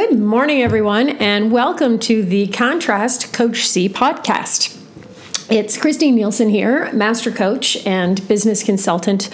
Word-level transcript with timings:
Good 0.00 0.18
morning, 0.18 0.62
everyone, 0.62 1.10
and 1.10 1.52
welcome 1.52 1.98
to 1.98 2.22
the 2.22 2.46
Contrast 2.46 3.34
Coach 3.34 3.68
C 3.68 3.86
podcast. 3.86 4.74
It's 5.50 5.76
Christine 5.76 6.14
Nielsen 6.14 6.48
here, 6.48 6.90
master 6.94 7.30
coach 7.30 7.76
and 7.86 8.26
business 8.26 8.62
consultant. 8.62 9.28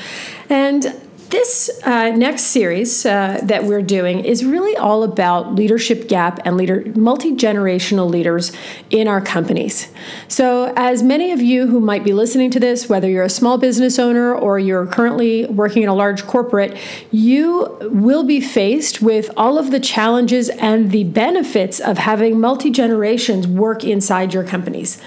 And 0.50 0.92
this 1.30 1.70
uh, 1.84 2.10
next 2.10 2.44
series 2.44 3.04
uh, 3.04 3.40
that 3.42 3.64
we're 3.64 3.82
doing 3.82 4.24
is 4.24 4.44
really 4.44 4.76
all 4.76 5.02
about 5.02 5.54
leadership 5.54 6.08
gap 6.08 6.40
and 6.44 6.56
leader 6.56 6.84
multi-generational 6.94 8.08
leaders 8.08 8.52
in 8.90 9.08
our 9.08 9.20
companies. 9.20 9.88
So 10.28 10.72
as 10.76 11.02
many 11.02 11.32
of 11.32 11.40
you 11.40 11.66
who 11.66 11.80
might 11.80 12.04
be 12.04 12.12
listening 12.12 12.50
to 12.52 12.60
this, 12.60 12.88
whether 12.88 13.08
you're 13.08 13.24
a 13.24 13.30
small 13.30 13.58
business 13.58 13.98
owner 13.98 14.34
or 14.34 14.58
you're 14.58 14.86
currently 14.86 15.46
working 15.46 15.82
in 15.82 15.88
a 15.88 15.94
large 15.94 16.26
corporate, 16.26 16.76
you 17.10 17.76
will 17.82 18.24
be 18.24 18.40
faced 18.40 19.02
with 19.02 19.30
all 19.36 19.58
of 19.58 19.70
the 19.70 19.80
challenges 19.80 20.48
and 20.48 20.90
the 20.90 21.04
benefits 21.04 21.80
of 21.80 21.98
having 21.98 22.40
multi-generations 22.40 23.46
work 23.46 23.84
inside 23.84 24.32
your 24.32 24.44
companies. 24.44 25.00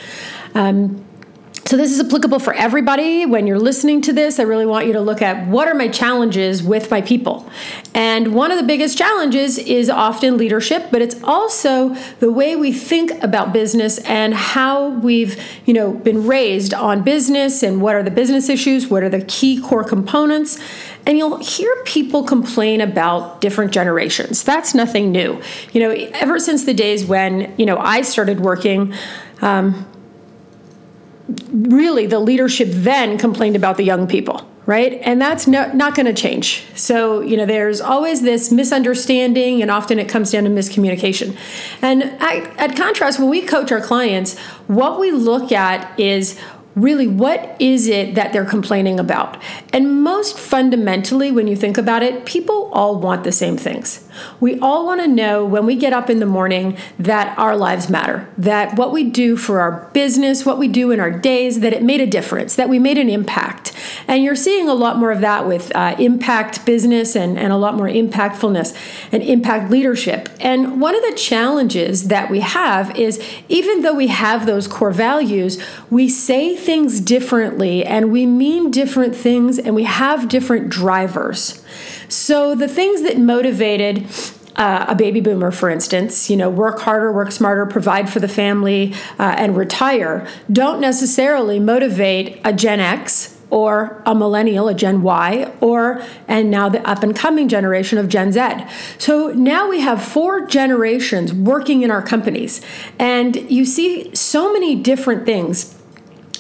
Um, 0.54 1.06
so, 1.70 1.78
this 1.78 1.92
is 1.92 2.00
applicable 2.00 2.40
for 2.40 2.52
everybody. 2.56 3.28
When 3.28 3.46
you're 3.46 3.60
listening 3.60 4.02
to 4.02 4.12
this, 4.12 4.40
I 4.40 4.42
really 4.42 4.66
want 4.66 4.88
you 4.88 4.94
to 4.94 5.02
look 5.02 5.22
at 5.22 5.46
what 5.46 5.68
are 5.68 5.76
my 5.76 5.88
challenges 5.88 6.64
with 6.64 6.90
my 6.90 7.00
people. 7.00 7.48
And 7.94 8.34
one 8.34 8.50
of 8.50 8.58
the 8.58 8.64
biggest 8.64 8.98
challenges 8.98 9.60
is 9.60 9.88
often 9.88 10.36
leadership, 10.36 10.88
but 10.90 11.04
it's 11.04 11.22
also 11.24 11.90
the 12.22 12.32
way 12.32 12.56
we 12.56 12.74
think 12.74 13.12
about 13.22 13.54
business 13.54 14.00
and 14.00 14.34
how 14.34 14.90
we've, 14.98 15.40
you 15.68 15.76
know, 15.76 15.94
been 15.94 16.26
raised 16.26 16.74
on 16.74 17.04
business 17.04 17.62
and 17.62 17.84
what 17.84 17.94
are 17.94 18.02
the 18.02 18.10
business 18.10 18.50
issues, 18.50 18.88
what 18.88 19.04
are 19.04 19.10
the 19.10 19.22
key 19.26 19.62
core 19.62 19.84
components. 19.84 20.60
And 21.06 21.20
you'll 21.20 21.38
hear 21.38 21.72
people 21.86 22.24
complain 22.24 22.82
about 22.82 23.42
different 23.42 23.72
generations. 23.72 24.44
That's 24.44 24.74
nothing 24.74 25.12
new. 25.12 25.40
You 25.74 25.82
know, 25.82 25.92
ever 25.92 26.40
since 26.40 26.66
the 26.66 26.74
days 26.74 27.06
when, 27.06 27.54
you 27.60 27.68
know, 27.68 27.78
I 27.78 28.02
started 28.02 28.40
working, 28.40 28.92
um, 29.44 29.86
really 31.52 32.06
the 32.06 32.20
leadership 32.20 32.68
then 32.72 33.18
complained 33.18 33.56
about 33.56 33.78
the 33.78 33.84
young 33.84 34.08
people 34.08 34.48
right? 34.70 35.02
And 35.02 35.20
that's 35.20 35.48
no, 35.48 35.72
not 35.74 35.96
going 35.96 36.06
to 36.06 36.14
change. 36.14 36.64
So 36.76 37.22
you 37.22 37.36
know 37.36 37.48
there's 37.48 37.82
always 37.82 38.22
this 38.22 38.52
misunderstanding 38.52 39.64
and 39.64 39.72
often 39.72 39.98
it 39.98 40.08
comes 40.08 40.32
down 40.32 40.44
to 40.44 40.52
miscommunication. 40.52 41.36
And 41.82 42.04
at, 42.04 42.56
at 42.60 42.76
contrast 42.76 43.18
when 43.18 43.30
we 43.30 43.42
coach 43.42 43.72
our 43.72 43.82
clients 43.82 44.38
what 44.68 45.00
we 45.00 45.10
look 45.10 45.52
at 45.52 46.00
is 46.00 46.40
really 46.76 47.08
what 47.08 47.60
is 47.60 47.88
it 47.88 48.14
that 48.14 48.32
they're 48.32 48.46
complaining 48.46 49.00
about? 49.00 49.42
And 49.74 50.04
most 50.04 50.38
fundamentally 50.38 51.32
when 51.32 51.48
you 51.48 51.56
think 51.56 51.80
about 51.80 52.04
it 52.04 52.26
people 52.26 52.70
all 52.72 53.00
want 53.00 53.24
the 53.24 53.32
same 53.32 53.58
things 53.58 54.08
we 54.40 54.60
all 54.60 54.86
want 54.86 55.02
to 55.02 55.08
know 55.08 55.46
when 55.46 55.66
we 55.66 55.76
get 55.76 55.94
up 55.94 56.10
in 56.10 56.20
the 56.20 56.26
morning 56.26 56.78
that 56.98 57.38
our 57.38 57.56
lives 57.56 57.90
matter, 57.90 58.28
that 58.38 58.78
what 58.78 58.92
we 58.92 59.04
do 59.04 59.36
for 59.36 59.60
our 59.60 59.90
business, 59.94 60.46
what 60.46 60.58
we 60.58 60.68
do 60.68 60.92
in 60.92 61.00
our 61.00 61.12
days, 61.12 61.60
that 61.62 61.74
it 61.74 61.84
made 61.84 62.02
a 62.02 62.08
difference, 62.08 62.56
that 62.56 62.70
we 62.70 62.80
made 62.80 62.98
an 62.98 63.10
impact. 63.10 63.74
And 64.08 64.24
you're 64.24 64.36
seeing 64.36 64.70
a 64.70 64.74
lot 64.74 64.98
more 64.98 65.12
of 65.12 65.22
that 65.22 65.48
with 65.48 65.76
uh, 65.76 65.96
impact 66.00 66.66
business 66.66 67.16
and, 67.16 67.38
and 67.38 67.52
a 67.52 67.58
lot 67.58 67.76
more 67.76 67.88
impactfulness 67.88 68.76
and 69.12 69.24
impact 69.24 69.70
leadership. 69.70 70.30
And 70.40 70.82
one 70.82 70.96
of 70.96 71.02
the 71.02 71.16
challenges 71.16 72.08
that 72.08 72.30
we 72.30 72.40
have 72.40 72.96
is 72.98 73.24
even 73.48 73.82
though 73.82 73.94
we 73.94 74.08
have 74.08 74.46
those 74.46 74.68
core 74.68 74.92
values, 74.92 75.62
we 75.90 76.10
say 76.10 76.56
things 76.56 77.00
differently 77.00 77.86
and 77.86 78.12
we 78.12 78.26
mean 78.26 78.72
different 78.72 79.16
things 79.16 79.60
and 79.60 79.76
we 79.76 79.84
have 79.84 80.30
different 80.30 80.70
drivers. 80.70 81.64
So 82.10 82.56
the 82.56 82.68
things 82.68 83.04
that 83.04 83.18
motivated 83.18 84.08
uh, 84.56 84.88
a 84.90 84.96
baby 84.96 85.22
boomer, 85.22 85.52
for 85.52 85.70
instance, 85.70 86.30
you 86.30 86.36
know, 86.36 86.50
work 86.50 86.80
harder, 86.82 87.14
work 87.14 87.32
smarter, 87.32 87.66
provide 87.66 88.10
for 88.10 88.20
the 88.20 88.28
family, 88.28 88.94
uh, 89.18 89.36
and 89.38 89.56
retire, 89.56 90.28
don't 90.52 90.82
necessarily 90.82 91.60
motivate 91.60 92.42
a 92.44 92.52
Gen 92.52 92.82
X 92.82 93.38
or 93.50 94.04
a 94.06 94.14
millennial, 94.14 94.68
a 94.68 94.74
Gen 94.74 95.02
Y, 95.02 95.52
or 95.62 96.04
and 96.28 96.52
now 96.52 96.68
the 96.70 96.88
up 96.88 97.02
and 97.04 97.16
coming 97.16 97.48
generation 97.48 97.98
of 97.98 98.10
Gen 98.10 98.32
Z. 98.32 98.42
So 98.98 99.32
now 99.32 99.70
we 99.70 99.80
have 99.80 100.04
four 100.04 100.46
generations 100.46 101.34
working 101.34 101.82
in 101.82 101.90
our 101.90 102.02
companies, 102.02 102.62
and 103.00 103.36
you 103.50 103.66
see 103.66 104.14
so 104.14 104.52
many 104.52 104.76
different 104.76 105.26
things 105.26 105.79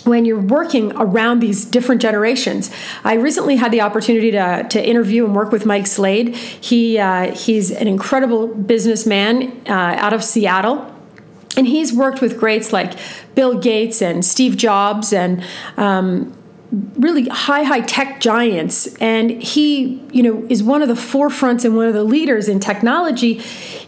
when 0.06 0.26
you're 0.26 0.40
working 0.40 0.92
around 0.96 1.40
these 1.40 1.66
different 1.66 2.02
generations. 2.02 2.72
I 3.04 3.16
recently 3.16 3.56
had 3.58 3.72
the 3.72 3.82
opportunity 3.82 4.32
to, 4.32 4.66
to 4.70 4.86
interview 4.86 5.26
and 5.26 5.36
work 5.36 5.52
with 5.52 5.66
Mike 5.66 5.88
Slade. 5.88 6.36
He, 6.36 6.98
uh, 6.98 7.34
he's 7.34 7.72
an 7.72 7.88
incredible 7.88 8.48
businessman 8.48 9.62
uh, 9.68 9.74
out 9.98 10.14
of 10.14 10.24
Seattle. 10.24 10.96
And 11.58 11.68
he's 11.68 11.92
worked 11.92 12.22
with 12.22 12.40
greats 12.40 12.72
like 12.72 12.94
Bill 13.36 13.58
Gates 13.58 14.02
and 14.02 14.24
Steve 14.24 14.56
Jobs 14.56 15.12
and 15.12 15.44
um, 15.78 16.34
really 16.72 17.28
high 17.28 17.64
high 17.64 17.82
tech 17.82 18.20
giants. 18.20 18.88
And 18.96 19.32
he 19.42 20.04
you 20.12 20.22
know 20.22 20.46
is 20.50 20.62
one 20.62 20.82
of 20.82 20.88
the 20.88 20.94
forefronts 20.94 21.66
and 21.66 21.76
one 21.76 21.88
of 21.88 21.94
the 21.94 22.04
leaders 22.04 22.48
in 22.48 22.60
technology 22.60 23.42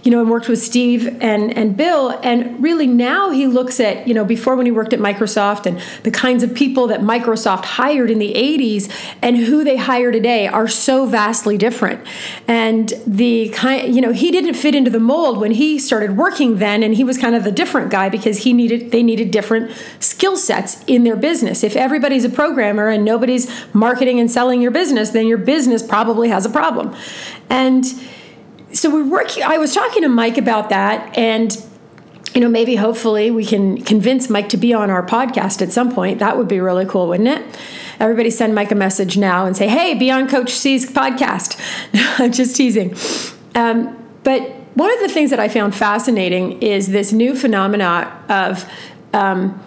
you 0.03 0.09
know 0.09 0.19
and 0.19 0.29
worked 0.29 0.47
with 0.47 0.61
steve 0.61 1.07
and 1.21 1.55
and 1.55 1.77
bill. 1.77 2.09
And 2.23 2.61
really 2.61 2.87
now 2.87 3.29
he 3.29 3.45
looks 3.45 3.79
at 3.79 4.07
you 4.07 4.13
know 4.13 4.25
before 4.25 4.55
when 4.55 4.65
he 4.65 4.71
worked 4.71 4.93
at 4.93 4.99
microsoft 4.99 5.65
and 5.65 5.79
the 6.03 6.11
kinds 6.11 6.43
of 6.43 6.53
people 6.55 6.87
that 6.87 7.01
microsoft 7.01 7.65
hired 7.65 8.09
in 8.09 8.17
the 8.19 8.33
80s 8.33 8.91
and 9.21 9.37
who 9.37 9.63
they 9.63 9.77
hire 9.77 10.11
today 10.11 10.47
are 10.47 10.67
so 10.67 11.05
vastly 11.05 11.57
different. 11.57 12.05
And 12.47 12.93
the 13.05 13.49
kind 13.49 13.93
you 13.93 14.01
know 14.01 14.11
he 14.11 14.31
didn't 14.31 14.55
fit 14.55 14.73
into 14.73 14.89
the 14.89 14.99
mold 14.99 15.37
when 15.37 15.51
he 15.51 15.77
started 15.77 16.17
working 16.17 16.57
then 16.57 16.81
and 16.81 16.95
he 16.95 17.03
was 17.03 17.17
kind 17.17 17.35
of 17.35 17.43
the 17.43 17.51
different 17.51 17.91
guy 17.91 18.09
because 18.09 18.39
he 18.39 18.53
needed 18.53 18.91
they 18.91 19.03
needed 19.03 19.29
different 19.29 19.71
skill 19.99 20.35
sets 20.35 20.83
in 20.85 21.03
their 21.03 21.15
business. 21.15 21.63
If 21.63 21.75
everybody's 21.75 22.25
a 22.25 22.29
program 22.29 22.70
programmer 22.71 22.89
and 22.89 23.03
nobody's 23.03 23.49
marketing 23.73 24.19
and 24.19 24.31
selling 24.31 24.61
your 24.61 24.71
business, 24.71 25.11
then 25.11 25.27
your 25.27 25.37
business 25.37 25.83
probably 25.83 26.29
has 26.29 26.45
a 26.45 26.49
problem. 26.49 26.95
And 27.49 27.85
so 28.73 28.89
we 28.89 29.03
work 29.03 29.37
I 29.39 29.57
was 29.57 29.73
talking 29.73 30.03
to 30.03 30.09
Mike 30.09 30.37
about 30.37 30.69
that 30.69 31.17
and 31.17 31.55
you 32.33 32.39
know, 32.39 32.47
maybe 32.47 32.77
hopefully 32.77 33.29
we 33.29 33.43
can 33.43 33.81
convince 33.81 34.29
Mike 34.29 34.47
to 34.49 34.57
be 34.57 34.73
on 34.73 34.89
our 34.89 35.05
podcast 35.05 35.61
at 35.61 35.73
some 35.73 35.93
point. 35.93 36.19
That 36.19 36.37
would 36.37 36.47
be 36.47 36.61
really 36.61 36.85
cool, 36.85 37.09
wouldn't 37.09 37.27
it? 37.27 37.59
Everybody 37.99 38.29
send 38.29 38.55
Mike 38.55 38.71
a 38.71 38.75
message 38.75 39.17
now 39.17 39.45
and 39.45 39.57
say, 39.57 39.67
hey, 39.67 39.95
be 39.95 40.09
on 40.09 40.29
Coach 40.29 40.51
C's 40.51 40.89
podcast. 40.89 41.59
I'm 42.19 42.31
just 42.31 42.55
teasing. 42.55 42.95
Um, 43.53 43.97
but 44.23 44.49
one 44.75 44.93
of 44.93 45.01
the 45.01 45.09
things 45.09 45.31
that 45.31 45.41
I 45.41 45.49
found 45.49 45.75
fascinating 45.75 46.61
is 46.61 46.87
this 46.87 47.11
new 47.11 47.35
phenomena 47.35 48.17
of 48.29 48.65
um, 49.13 49.61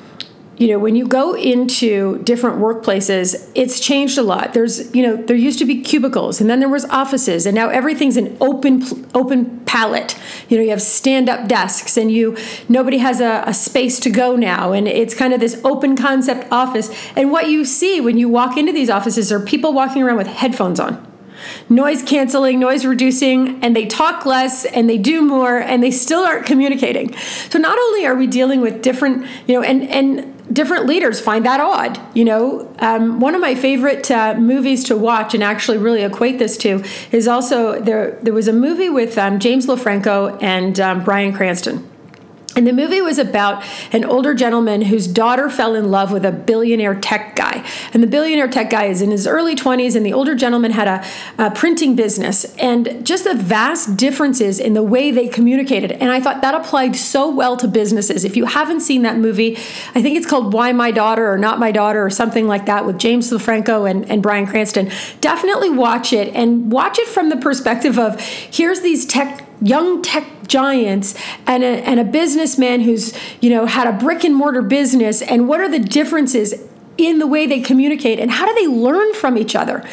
you 0.57 0.69
know 0.69 0.79
when 0.79 0.95
you 0.95 1.07
go 1.07 1.35
into 1.35 2.19
different 2.23 2.59
workplaces 2.59 3.51
it's 3.55 3.81
changed 3.81 4.19
a 4.19 4.23
lot. 4.23 4.55
There's 4.55 4.95
you 4.95 5.03
know 5.03 5.17
there 5.17 5.37
used 5.37 5.59
to 5.59 5.65
be 5.65 5.81
cubicles 5.81 6.41
and 6.41 6.49
then 6.49 6.61
there 6.61 6.69
was 6.69 6.85
offices 6.87 7.47
and 7.47 7.55
now 7.55 7.69
everything's 7.69 8.17
an 8.17 8.37
open 8.41 8.83
open 9.15 9.61
palette. 9.61 10.17
You 10.49 10.59
know 10.59 10.63
you 10.63 10.71
have 10.71 10.83
stand 10.83 11.29
up 11.29 11.49
desks 11.49 11.97
and 11.97 12.11
you 12.11 12.37
nobody 12.69 12.99
has 12.99 13.21
a, 13.21 13.43
a 13.47 13.55
space 13.55 13.99
to 14.01 14.11
go 14.11 14.37
now 14.37 14.73
and 14.73 14.87
it's 14.87 15.15
kind 15.15 15.35
of 15.35 15.41
this 15.41 15.61
open 15.65 15.97
concept 15.97 16.47
office. 16.53 16.91
And 17.17 17.33
what 17.33 17.49
you 17.49 17.65
see 17.65 18.01
when 18.01 18.17
you 18.17 18.29
walk 18.29 18.57
into 18.57 18.73
these 18.73 18.91
offices 18.91 19.33
are 19.33 19.41
people 19.41 19.73
walking 19.73 20.03
around 20.03 20.19
with 20.19 20.29
headphones 20.29 20.79
on. 20.79 21.05
Noise 21.69 22.03
canceling, 22.03 22.59
noise 22.59 22.87
reducing, 22.87 23.63
and 23.63 23.75
they 23.75 23.87
talk 23.87 24.25
less 24.25 24.65
and 24.65 24.89
they 24.89 24.99
do 24.99 25.21
more 25.21 25.59
and 25.59 25.83
they 25.83 25.91
still 25.91 26.21
aren't 26.21 26.47
communicating. 26.47 27.15
So 27.51 27.59
not 27.59 27.77
only 27.77 28.07
are 28.07 28.15
we 28.15 28.27
dealing 28.27 28.61
with 28.61 28.83
different, 28.83 29.27
you 29.47 29.55
know, 29.55 29.63
and 29.63 29.83
and 29.91 30.34
different 30.53 30.87
leaders 30.87 31.21
find 31.21 31.45
that 31.47 31.61
odd. 31.61 32.01
You 32.15 32.25
know, 32.25 32.75
um, 32.79 33.21
one 33.21 33.35
of 33.35 33.41
my 33.41 33.55
favorite 33.55 34.11
uh, 34.11 34.35
movies 34.35 34.85
to 34.85 34.97
watch 34.97 35.35
and 35.35 35.43
actually 35.43 35.79
really 35.79 36.03
equate 36.03 36.39
this 36.39 36.57
to 36.59 36.85
is 37.13 37.29
also 37.29 37.81
there. 37.81 38.19
There 38.23 38.35
was 38.35 38.49
a 38.49 38.53
movie 38.53 38.91
with 38.91 39.17
um, 39.19 39.39
James 39.39 39.67
LaFranco 39.67 40.43
and 40.43 40.79
um, 40.81 41.05
Bryan 41.05 41.33
Cranston. 41.33 41.89
And 42.57 42.67
the 42.67 42.73
movie 42.73 43.01
was 43.01 43.19
about 43.19 43.65
an 43.93 44.05
older 44.05 44.33
gentleman 44.33 44.83
whose 44.83 45.09
daughter 45.09 45.51
fell 45.51 45.75
in 45.75 45.91
love 45.91 46.13
with 46.13 46.25
a 46.25 46.31
billionaire 46.31 46.95
tech 46.95 47.35
guy. 47.35 47.67
And 47.93 48.03
the 48.03 48.07
billionaire 48.07 48.49
tech 48.49 48.71
guy 48.71 48.85
is 48.85 49.03
in 49.03 49.11
his 49.11 49.27
early 49.27 49.57
20s, 49.57 49.97
and 49.97 50.07
the 50.07 50.13
older 50.13 50.37
gentleman 50.37 50.71
had 50.71 50.87
a, 50.87 51.05
a, 51.43 51.51
printing 51.51 51.97
business. 51.97 52.45
And 52.57 53.05
just 53.05 53.25
the 53.25 53.35
vast 53.35 53.97
differences 53.97 54.61
in 54.61 54.75
the 54.75 54.83
way 54.83 55.11
they 55.11 55.27
communicated. 55.27 55.93
And 55.93 56.13
I 56.13 56.21
thought 56.21 56.43
that 56.43 56.55
applied 56.55 56.95
so 56.95 57.29
well 57.29 57.57
to 57.57 57.67
businesses. 57.67 58.25
If 58.25 58.37
you 58.37 58.45
haven't 58.45 58.81
seen 58.81 59.03
that 59.03 59.19
movie, 59.19 59.57
I 59.95 60.03
think 60.03 60.17
it's 60.17 60.27
called 60.27 60.53
Why 60.53 60.73
My 60.73 60.93
Daughter 60.93 61.33
or 61.33 61.39
Not 61.39 61.59
My 61.59 61.73
Daughter 61.73 62.05
or 62.05 62.11
something 62.11 62.47
like 62.47 62.67
that 62.67 62.87
with 62.87 62.99
James 62.99 63.31
LaFranco 63.31 63.91
and, 63.91 64.09
and 64.09 64.23
Bryan 64.23 64.47
Cranston. 64.47 64.93
Definitely 65.21 65.71
watch 65.71 66.13
it 66.13 66.33
and 66.35 66.71
watch 66.71 66.99
it 66.99 67.09
from 67.09 67.31
the 67.31 67.37
perspective 67.37 67.99
of 67.99 68.21
here's 68.21 68.81
these 68.81 69.07
tech 69.07 69.44
young 69.61 70.03
tech 70.03 70.25
giants 70.47 71.15
and 71.47 71.63
a, 71.63 71.67
and 71.67 71.99
a 72.01 72.05
businessman 72.05 72.81
who's 72.81 73.15
you 73.41 73.51
know 73.51 73.67
had 73.67 73.87
a 73.87 73.93
brick 73.93 74.25
and 74.25 74.35
mortar 74.35 74.63
business. 74.63 75.23
And 75.23 75.49
what 75.49 75.61
are 75.61 75.69
the 75.69 75.79
differences 75.79 76.55
in 76.97 77.19
the 77.19 77.27
way 77.27 77.47
they 77.47 77.61
communicate 77.61 78.19
and 78.21 78.31
how 78.31 78.47
do 78.47 78.55
they 78.55 78.67
learn 78.67 79.13
from 79.15 79.37
each 79.37 79.57
other. 79.57 79.87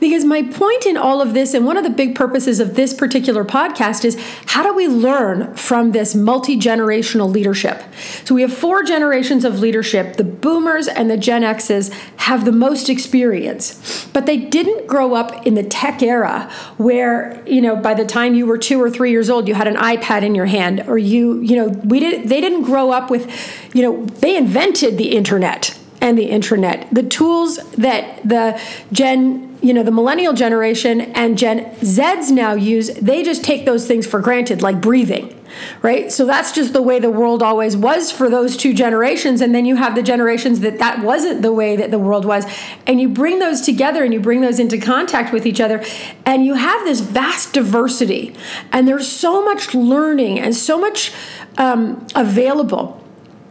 Because 0.00 0.24
my 0.24 0.42
point 0.42 0.86
in 0.86 0.96
all 0.96 1.20
of 1.20 1.34
this 1.34 1.54
and 1.54 1.64
one 1.64 1.76
of 1.76 1.84
the 1.84 1.90
big 1.90 2.14
purposes 2.14 2.60
of 2.60 2.74
this 2.74 2.92
particular 2.92 3.44
podcast 3.44 4.04
is 4.04 4.16
how 4.46 4.62
do 4.62 4.72
we 4.74 4.88
learn 4.88 5.54
from 5.54 5.92
this 5.92 6.14
multi-generational 6.14 7.30
leadership? 7.30 7.82
So 8.24 8.34
we 8.34 8.42
have 8.42 8.52
four 8.52 8.82
generations 8.82 9.44
of 9.44 9.60
leadership. 9.60 10.16
The 10.16 10.24
boomers 10.24 10.88
and 10.88 11.10
the 11.10 11.16
gen 11.16 11.44
x's 11.44 11.92
have 12.16 12.44
the 12.44 12.52
most 12.52 12.88
experience 12.88 14.06
but 14.12 14.26
they 14.26 14.36
didn't 14.36 14.86
grow 14.86 15.14
up 15.14 15.46
in 15.46 15.54
the 15.54 15.62
tech 15.62 16.02
era 16.02 16.50
where 16.76 17.42
you 17.46 17.60
know 17.60 17.76
by 17.76 17.94
the 17.94 18.04
time 18.04 18.34
you 18.34 18.46
were 18.46 18.58
two 18.58 18.82
or 18.82 18.90
three 18.90 19.10
years 19.10 19.30
old 19.30 19.48
you 19.48 19.54
had 19.54 19.66
an 19.66 19.76
ipad 19.76 20.22
in 20.22 20.34
your 20.34 20.46
hand 20.46 20.82
or 20.86 20.98
you 20.98 21.40
you 21.40 21.56
know 21.56 21.68
we 21.84 22.00
did 22.00 22.28
they 22.28 22.40
didn't 22.40 22.62
grow 22.62 22.90
up 22.90 23.10
with 23.10 23.30
you 23.74 23.82
know 23.82 24.04
they 24.06 24.36
invented 24.36 24.98
the 24.98 25.16
internet 25.16 25.77
and 26.00 26.18
the 26.18 26.30
intranet. 26.30 26.88
The 26.90 27.02
tools 27.02 27.56
that 27.72 28.26
the 28.28 28.60
Gen, 28.92 29.58
you 29.62 29.74
know, 29.74 29.82
the 29.82 29.90
millennial 29.90 30.32
generation 30.32 31.00
and 31.00 31.36
Gen 31.36 31.64
Zs 31.76 32.30
now 32.30 32.54
use, 32.54 32.88
they 32.94 33.22
just 33.22 33.44
take 33.44 33.64
those 33.64 33.86
things 33.86 34.06
for 34.06 34.20
granted, 34.20 34.62
like 34.62 34.80
breathing. 34.80 35.34
Right? 35.82 36.12
So 36.12 36.26
that's 36.26 36.52
just 36.52 36.72
the 36.72 36.82
way 36.82 37.00
the 37.00 37.10
world 37.10 37.42
always 37.42 37.76
was 37.76 38.12
for 38.12 38.28
those 38.28 38.56
two 38.56 38.74
generations. 38.74 39.40
And 39.40 39.54
then 39.54 39.64
you 39.64 39.76
have 39.76 39.94
the 39.94 40.02
generations 40.02 40.60
that 40.60 40.78
that 40.78 41.02
wasn't 41.02 41.40
the 41.42 41.52
way 41.52 41.74
that 41.74 41.90
the 41.90 41.98
world 41.98 42.26
was. 42.26 42.44
And 42.86 43.00
you 43.00 43.08
bring 43.08 43.38
those 43.38 43.62
together 43.62 44.04
and 44.04 44.12
you 44.12 44.20
bring 44.20 44.42
those 44.42 44.60
into 44.60 44.78
contact 44.78 45.32
with 45.32 45.46
each 45.46 45.60
other. 45.60 45.82
And 46.26 46.44
you 46.44 46.54
have 46.54 46.84
this 46.84 47.00
vast 47.00 47.54
diversity. 47.54 48.36
And 48.72 48.86
there's 48.86 49.10
so 49.10 49.42
much 49.42 49.74
learning 49.74 50.38
and 50.38 50.54
so 50.54 50.78
much 50.78 51.12
um, 51.56 52.06
available 52.14 52.97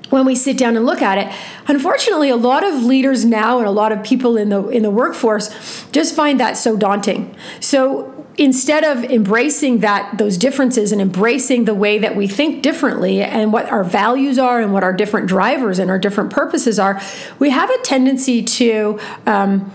when 0.09 0.25
we 0.25 0.35
sit 0.35 0.57
down 0.57 0.75
and 0.75 0.85
look 0.85 1.01
at 1.01 1.17
it 1.17 1.33
unfortunately 1.67 2.29
a 2.29 2.35
lot 2.35 2.63
of 2.63 2.83
leaders 2.83 3.25
now 3.25 3.59
and 3.59 3.67
a 3.67 3.71
lot 3.71 3.91
of 3.91 4.03
people 4.03 4.37
in 4.37 4.49
the 4.49 4.67
in 4.69 4.83
the 4.83 4.91
workforce 4.91 5.49
just 5.91 6.15
find 6.15 6.39
that 6.39 6.57
so 6.57 6.75
daunting. 6.77 7.35
So 7.59 8.13
instead 8.37 8.83
of 8.83 9.03
embracing 9.05 9.79
that 9.79 10.17
those 10.17 10.37
differences 10.37 10.91
and 10.91 11.01
embracing 11.01 11.65
the 11.65 11.73
way 11.73 11.97
that 11.97 12.15
we 12.15 12.27
think 12.27 12.61
differently 12.61 13.23
and 13.23 13.51
what 13.51 13.67
our 13.71 13.83
values 13.83 14.37
are 14.37 14.61
and 14.61 14.71
what 14.73 14.83
our 14.83 14.93
different 14.93 15.27
drivers 15.27 15.79
and 15.79 15.89
our 15.89 15.97
different 15.97 16.31
purposes 16.31 16.77
are 16.77 17.01
we 17.39 17.49
have 17.49 17.69
a 17.69 17.77
tendency 17.79 18.43
to 18.43 18.99
um, 19.25 19.71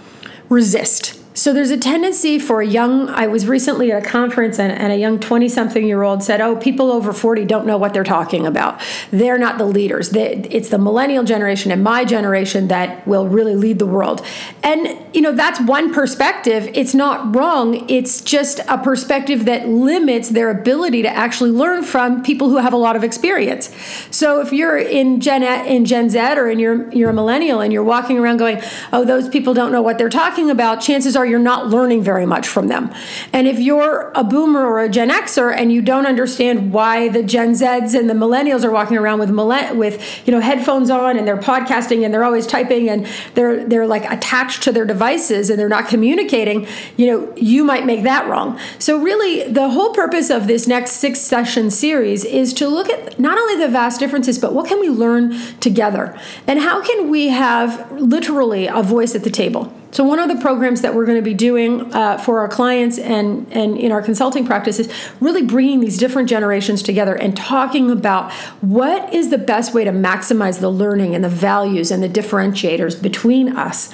resist 0.49 1.22
so 1.35 1.55
there's 1.55 1.71
a 1.71 1.79
tendency 1.79 2.39
for 2.39 2.61
a 2.61 2.67
young, 2.67 3.09
I 3.09 3.27
was 3.27 3.47
recently 3.47 3.91
at 3.91 4.05
a 4.05 4.07
conference 4.07 4.59
and, 4.59 4.71
and 4.71 4.93
a 4.93 4.97
young 4.97 5.19
20 5.19 5.49
something 5.49 5.87
year 5.87 6.03
old 6.03 6.23
said, 6.23 6.43
Oh, 6.43 6.57
people 6.57 6.93
over 6.93 7.13
40 7.13 7.47
don't 7.47 7.67
know 7.67 7.79
what 7.79 7.95
they're 7.95 8.05
talking 8.05 8.47
about. 8.47 8.81
They're 9.11 9.39
not 9.39 9.57
the 9.57 9.65
leaders. 9.65 10.11
They, 10.11 10.35
it's 10.51 10.69
the 10.69 10.79
millennial 10.79 11.25
generation 11.25 11.73
and 11.73 11.83
my 11.83 12.05
generation 12.05 12.69
that 12.69 13.07
will 13.07 13.29
really 13.29 13.55
lead 13.55 13.79
the 13.79 13.87
world. 13.87 14.25
And, 14.63 14.99
you 15.15 15.23
know, 15.23 15.33
that's 15.33 15.59
one 15.61 15.93
perspective. 15.95 16.69
It's 16.75 16.95
not 16.95 17.35
wrong. 17.35 17.89
It's 17.89 18.21
just 18.21 18.61
a 18.69 18.77
perspective 18.77 19.47
that 19.47 19.67
limits 19.69 20.29
their 20.29 20.51
ability 20.51 21.03
to 21.03 21.09
actually 21.09 21.51
learn 21.51 21.83
from 21.83 22.23
people 22.23 22.51
who 22.51 22.59
have 22.59 22.75
a 22.75 22.79
lot 22.79 22.95
of 22.95 23.05
experience. 23.05 23.75
So 24.11 24.41
if 24.41 24.53
you're 24.53 24.79
in 24.79 25.21
Gen, 25.21 25.43
in 25.43 25.87
Gen 25.87 26.11
Z 26.11 26.19
or 26.19 26.51
in 26.51 26.59
your, 26.59 26.91
you're 26.93 27.11
a 27.11 27.15
millennial 27.15 27.61
and 27.61 27.73
you're 27.73 27.83
walking 27.83 28.19
around 28.19 28.37
going, 28.37 28.61
Oh, 28.93 29.05
those 29.07 29.31
people 29.31 29.55
don't 29.55 29.73
know 29.73 29.83
what 29.83 29.97
they're 29.97 30.11
talking 30.11 30.51
about, 30.51 30.83
chances 30.83 31.17
are 31.17 31.22
are 31.23 31.27
you're 31.27 31.39
not 31.39 31.69
learning 31.69 32.03
very 32.03 32.27
much 32.27 32.49
from 32.49 32.69
them. 32.69 32.93
And 33.33 33.47
if 33.47 33.59
you're 33.59 34.11
a 34.15 34.25
boomer 34.25 34.65
or 34.65 34.81
a 34.81 34.89
Gen 34.89 35.11
Xer 35.11 35.55
and 35.57 35.73
you 35.73 35.81
don't 35.81 36.07
understand 36.07 36.73
why 36.73 37.09
the 37.09 37.23
Gen 37.23 37.53
Zs 37.53 37.99
and 37.99 38.11
the 38.11 38.15
millennials 38.15 38.65
are 38.65 38.71
walking 38.71 38.97
around 38.97 39.21
with 39.21 39.31
with 39.77 40.27
you 40.27 40.33
know 40.33 40.41
headphones 40.41 40.91
on 40.91 41.17
and 41.17 41.27
they're 41.27 41.37
podcasting 41.37 42.05
and 42.05 42.13
they're 42.13 42.25
always 42.25 42.47
typing 42.47 42.89
and 42.89 43.07
they're 43.35 43.65
they're 43.65 43.87
like 43.87 44.05
attached 44.11 44.63
to 44.65 44.73
their 44.73 44.85
devices 44.85 45.49
and 45.49 45.59
they're 45.59 45.69
not 45.69 45.89
communicating, 45.89 46.67
you 46.97 47.07
know, 47.07 47.33
you 47.37 47.65
might 47.65 47.87
make 47.87 48.03
that 48.03 48.29
wrong. 48.29 48.59
So 48.79 48.99
really 48.99 49.51
the 49.51 49.71
whole 49.71 49.95
purpose 49.95 50.29
of 50.31 50.47
this 50.49 50.67
next 50.67 50.93
six 50.93 51.21
session 51.21 51.71
series 51.71 52.25
is 52.25 52.53
to 52.55 52.69
look 52.69 52.91
at 52.91 53.19
not 53.19 53.39
only 53.39 53.57
the 53.57 53.69
vast 53.69 54.01
differences 54.01 54.39
but 54.39 54.53
what 54.53 54.67
can 54.67 54.81
we 54.81 54.89
learn 54.89 55.33
together 55.61 56.19
and 56.47 56.59
how 56.61 56.83
can 56.83 57.09
we 57.09 57.29
have 57.29 57.91
literally 57.93 58.67
a 58.67 58.83
voice 58.83 59.15
at 59.15 59.25
the 59.25 59.31
table. 59.31 59.73
So 59.93 60.05
one 60.05 60.19
of 60.19 60.35
the 60.35 60.41
programs 60.43 60.81
that 60.81 60.95
we're 60.95 61.05
going 61.05 61.19
to 61.19 61.23
be 61.23 61.35
doing 61.35 61.95
uh, 61.95 62.17
for 62.19 62.41
our 62.41 62.49
clients 62.49 62.99
and 62.99 63.47
and 63.53 63.77
in 63.77 63.93
our 63.93 64.03
consulting 64.03 64.45
practice 64.47 64.79
is 64.79 64.93
really 65.21 65.43
bringing 65.43 65.81
these 65.81 65.99
different 65.99 66.29
generations 66.29 66.83
together 66.83 67.15
and 67.15 67.37
talking 67.37 67.91
about 67.91 68.33
what 68.63 69.13
is 69.13 69.31
the 69.31 69.39
best 69.39 69.75
way 69.75 69.85
to 69.85 69.93
maximize 69.93 70.61
the 70.61 70.71
learning 70.71 71.15
and 71.15 71.23
the 71.23 71.29
values 71.29 71.91
and 71.91 72.03
the 72.03 72.09
differentiators 72.09 73.01
between 73.01 73.55
us. 73.57 73.93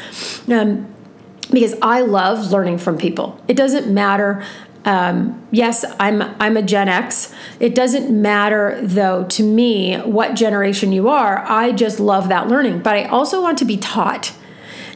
Um, 0.49 0.87
because 1.51 1.75
I 1.81 2.03
love 2.03 2.53
learning 2.53 2.77
from 2.77 2.99
people. 2.99 3.43
It 3.49 3.57
doesn't 3.57 3.93
matter 3.93 4.45
um, 4.85 5.47
yes, 5.51 5.85
I'm 6.01 6.23
I'm 6.41 6.57
a 6.57 6.63
Gen 6.63 6.89
X. 6.89 7.35
It 7.61 7.75
doesn't 7.75 8.11
matter 8.11 8.81
though 8.83 9.25
to 9.25 9.43
me 9.43 9.97
what 9.97 10.35
generation 10.35 10.93
you 10.93 11.09
are. 11.09 11.45
I 11.47 11.73
just 11.73 12.01
love 12.01 12.29
that 12.29 12.49
learning, 12.49 12.81
but 12.81 12.95
I 12.95 13.05
also 13.05 13.43
want 13.43 13.59
to 13.59 13.65
be 13.65 13.77
taught. 13.77 14.33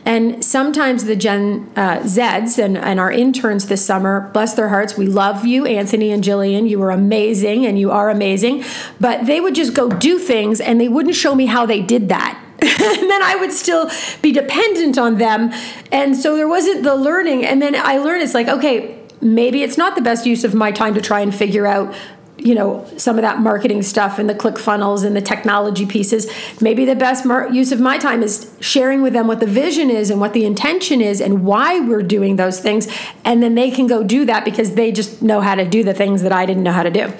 And 0.04 0.44
sometimes 0.44 1.04
the 1.04 1.14
Gen 1.14 1.70
uh, 1.76 1.98
Zs 2.00 2.62
and, 2.62 2.76
and 2.76 2.98
our 2.98 3.12
interns 3.12 3.66
this 3.66 3.84
summer, 3.84 4.30
bless 4.32 4.54
their 4.54 4.68
hearts, 4.68 4.96
we 4.96 5.06
love 5.06 5.46
you, 5.46 5.64
Anthony 5.64 6.10
and 6.10 6.24
Jillian. 6.24 6.68
You 6.68 6.80
were 6.80 6.90
amazing 6.90 7.66
and 7.66 7.78
you 7.78 7.90
are 7.92 8.10
amazing. 8.10 8.64
But 9.00 9.26
they 9.26 9.40
would 9.40 9.54
just 9.54 9.74
go 9.74 9.88
do 9.88 10.18
things 10.18 10.60
and 10.60 10.80
they 10.80 10.88
wouldn't 10.88 11.14
show 11.14 11.34
me 11.34 11.46
how 11.46 11.66
they 11.66 11.80
did 11.80 12.08
that. 12.08 12.38
and 12.62 13.10
then 13.10 13.22
I 13.22 13.36
would 13.36 13.52
still 13.52 13.90
be 14.22 14.32
dependent 14.32 14.98
on 14.98 15.18
them. 15.18 15.52
And 15.90 16.16
so 16.16 16.36
there 16.36 16.48
wasn't 16.48 16.82
the 16.82 16.94
learning. 16.94 17.44
And 17.44 17.62
then 17.62 17.74
I 17.76 17.98
learned 17.98 18.22
it's 18.22 18.34
like, 18.34 18.48
okay, 18.48 18.98
maybe 19.20 19.62
it's 19.62 19.78
not 19.78 19.94
the 19.94 20.02
best 20.02 20.26
use 20.26 20.42
of 20.44 20.52
my 20.52 20.72
time 20.72 20.94
to 20.94 21.00
try 21.00 21.20
and 21.20 21.34
figure 21.34 21.66
out 21.66 21.94
you 22.38 22.54
know 22.54 22.88
some 22.96 23.16
of 23.16 23.22
that 23.22 23.40
marketing 23.40 23.82
stuff 23.82 24.18
and 24.18 24.28
the 24.28 24.34
click 24.34 24.58
funnels 24.58 25.02
and 25.02 25.14
the 25.14 25.20
technology 25.20 25.86
pieces 25.86 26.30
maybe 26.60 26.84
the 26.84 26.96
best 26.96 27.24
mar- 27.24 27.48
use 27.52 27.72
of 27.72 27.80
my 27.80 27.98
time 27.98 28.22
is 28.22 28.52
sharing 28.60 29.02
with 29.02 29.12
them 29.12 29.26
what 29.26 29.40
the 29.40 29.46
vision 29.46 29.90
is 29.90 30.10
and 30.10 30.20
what 30.20 30.32
the 30.32 30.44
intention 30.44 31.00
is 31.00 31.20
and 31.20 31.44
why 31.44 31.80
we're 31.80 32.02
doing 32.02 32.36
those 32.36 32.60
things. 32.60 32.88
And 33.24 33.42
then 33.42 33.54
they 33.54 33.70
can 33.70 33.86
go 33.86 34.02
do 34.02 34.24
that 34.26 34.44
because 34.44 34.74
they 34.74 34.92
just 34.92 35.20
know 35.20 35.40
how 35.40 35.54
to 35.54 35.68
do 35.68 35.82
the 35.82 35.94
things 35.94 36.22
that 36.22 36.32
i 36.32 36.46
didn't 36.46 36.62
know 36.62 36.72
how 36.72 36.82
to 36.82 36.90
do. 36.90 37.12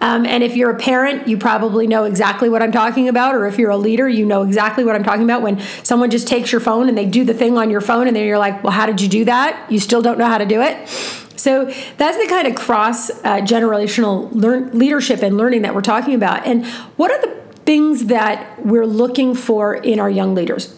Um, 0.00 0.24
and 0.26 0.42
if 0.42 0.56
you're 0.56 0.70
a 0.70 0.78
parent 0.78 1.28
you 1.28 1.36
probably 1.36 1.86
know 1.86 2.04
exactly 2.04 2.48
what 2.48 2.62
i'm 2.62 2.72
talking 2.72 3.08
about 3.08 3.34
or 3.34 3.46
if 3.46 3.58
you're 3.58 3.70
a 3.70 3.76
leader 3.76 4.08
you 4.08 4.24
know 4.24 4.42
exactly 4.42 4.84
what 4.84 4.94
i'm 4.94 5.04
talking 5.04 5.24
about. 5.24 5.42
When 5.42 5.60
someone 5.82 6.10
just 6.10 6.28
takes 6.28 6.52
your 6.52 6.60
phone 6.60 6.88
and 6.88 6.96
they 6.96 7.06
do 7.06 7.24
the 7.24 7.34
thing 7.34 7.58
on 7.58 7.70
your 7.70 7.80
phone 7.80 8.06
and 8.06 8.16
then 8.16 8.26
you're 8.26 8.38
like 8.38 8.62
well 8.62 8.72
how 8.72 8.86
did 8.86 9.00
you 9.00 9.08
do 9.08 9.24
that? 9.26 9.70
You 9.70 9.80
still 9.80 10.02
don't 10.02 10.18
know 10.18 10.26
how 10.26 10.38
to 10.38 10.46
do 10.46 10.62
it 10.62 11.25
so 11.36 11.66
that's 11.96 12.18
the 12.18 12.26
kind 12.28 12.46
of 12.46 12.54
cross 12.54 13.10
uh, 13.10 13.40
generational 13.40 14.32
learn- 14.32 14.76
leadership 14.76 15.22
and 15.22 15.36
learning 15.36 15.62
that 15.62 15.74
we're 15.74 15.80
talking 15.82 16.14
about. 16.14 16.46
And 16.46 16.66
what 16.96 17.10
are 17.10 17.20
the 17.20 17.34
things 17.64 18.06
that 18.06 18.64
we're 18.64 18.86
looking 18.86 19.34
for 19.34 19.74
in 19.74 20.00
our 20.00 20.10
young 20.10 20.34
leaders? 20.34 20.74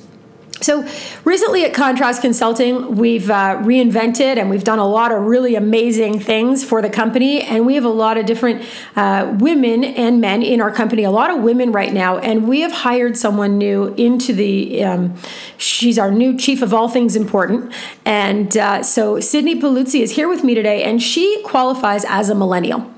So, 0.61 0.87
recently 1.25 1.65
at 1.65 1.73
Contrast 1.73 2.21
Consulting, 2.21 2.97
we've 2.97 3.31
uh, 3.31 3.59
reinvented 3.59 4.39
and 4.39 4.51
we've 4.51 4.65
done 4.65 4.81
a 4.81 4.87
lot 4.87 5.13
of 5.13 5.23
really 5.23 5.55
amazing 5.55 6.19
things 6.19 6.65
for 6.65 6.83
the 6.83 6.91
company. 6.91 7.43
And 7.43 7.65
we 7.65 7.77
have 7.77 7.85
a 7.85 7.91
lot 7.91 8.19
of 8.19 8.27
different 8.27 8.65
uh, 8.97 9.37
women 9.39 9.85
and 9.85 10.21
men 10.21 10.43
in 10.43 10.61
our 10.61 10.73
company, 10.73 11.05
a 11.05 11.13
lot 11.13 11.31
of 11.31 11.43
women 11.43 11.71
right 11.71 11.93
now. 11.93 12.19
And 12.19 12.49
we 12.49 12.63
have 12.63 12.73
hired 12.73 13.17
someone 13.17 13.57
new 13.57 13.95
into 13.95 14.33
the, 14.33 14.83
um, 14.83 15.15
she's 15.59 15.97
our 15.97 16.11
new 16.11 16.37
chief 16.37 16.61
of 16.61 16.75
all 16.75 16.89
things 16.89 17.15
important. 17.15 17.73
And 18.05 18.57
uh, 18.57 18.83
so, 18.83 19.21
Sydney 19.21 19.61
Paluzzi 19.61 20.01
is 20.01 20.11
here 20.13 20.29
with 20.29 20.43
me 20.43 20.55
today, 20.55 20.83
and 20.83 21.01
she 21.01 21.41
qualifies 21.45 22.05
as 22.09 22.31
a 22.31 22.35
millennial. 22.35 22.93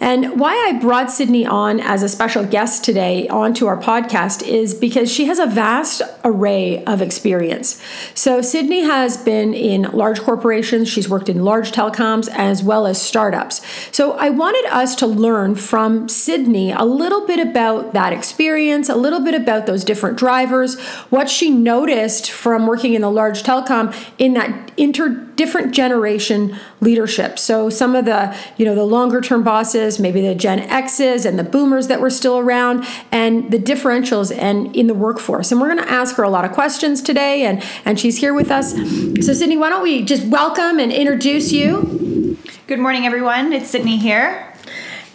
And 0.00 0.40
why 0.40 0.52
I 0.68 0.78
brought 0.78 1.10
Sydney 1.10 1.44
on 1.44 1.80
as 1.80 2.02
a 2.02 2.08
special 2.08 2.44
guest 2.44 2.84
today 2.84 3.28
onto 3.28 3.66
our 3.66 3.76
podcast 3.76 4.46
is 4.46 4.72
because 4.72 5.12
she 5.12 5.26
has 5.26 5.38
a 5.38 5.46
vast 5.46 6.02
array 6.24 6.82
of 6.84 7.02
experience. 7.02 7.82
So, 8.14 8.40
Sydney 8.40 8.82
has 8.82 9.16
been 9.16 9.52
in 9.52 9.82
large 9.82 10.20
corporations, 10.20 10.88
she's 10.88 11.08
worked 11.08 11.28
in 11.28 11.44
large 11.44 11.72
telecoms 11.72 12.28
as 12.28 12.62
well 12.62 12.86
as 12.86 13.00
startups. 13.00 13.60
So, 13.92 14.12
I 14.12 14.30
wanted 14.30 14.64
us 14.70 14.94
to 14.96 15.06
learn 15.06 15.54
from 15.54 16.08
Sydney 16.08 16.72
a 16.72 16.84
little 16.84 17.26
bit 17.26 17.38
about 17.38 17.92
that 17.92 18.12
experience, 18.12 18.88
a 18.88 18.96
little 18.96 19.20
bit 19.20 19.34
about 19.34 19.66
those 19.66 19.84
different 19.84 20.16
drivers, 20.16 20.80
what 21.10 21.28
she 21.28 21.50
noticed 21.50 22.30
from 22.30 22.66
working 22.66 22.94
in 22.94 23.02
the 23.02 23.10
large 23.10 23.42
telecom 23.42 23.94
in 24.18 24.34
that 24.34 24.69
inter 24.80 25.10
different 25.36 25.72
generation 25.72 26.56
leadership. 26.80 27.38
So 27.38 27.68
some 27.70 27.94
of 27.94 28.06
the, 28.06 28.36
you 28.56 28.64
know, 28.64 28.74
the 28.74 28.84
longer 28.84 29.20
term 29.20 29.42
bosses, 29.42 29.98
maybe 29.98 30.20
the 30.22 30.34
Gen 30.34 30.60
X's 30.60 31.26
and 31.26 31.38
the 31.38 31.44
boomers 31.44 31.88
that 31.88 32.00
were 32.00 32.10
still 32.10 32.38
around 32.38 32.86
and 33.12 33.50
the 33.50 33.58
differentials 33.58 34.36
and 34.36 34.74
in 34.74 34.86
the 34.86 34.94
workforce. 34.94 35.52
And 35.52 35.60
we're 35.60 35.72
going 35.72 35.84
to 35.84 35.90
ask 35.90 36.16
her 36.16 36.22
a 36.22 36.30
lot 36.30 36.44
of 36.44 36.52
questions 36.52 37.02
today 37.02 37.44
and 37.44 37.62
and 37.84 38.00
she's 38.00 38.18
here 38.18 38.32
with 38.32 38.50
us. 38.50 38.72
So 38.72 39.32
Sydney, 39.34 39.56
why 39.56 39.68
don't 39.68 39.82
we 39.82 40.02
just 40.02 40.26
welcome 40.26 40.78
and 40.78 40.90
introduce 40.90 41.52
you? 41.52 42.38
Good 42.66 42.78
morning 42.78 43.04
everyone. 43.04 43.52
It's 43.52 43.68
Sydney 43.68 43.98
here. 43.98 44.46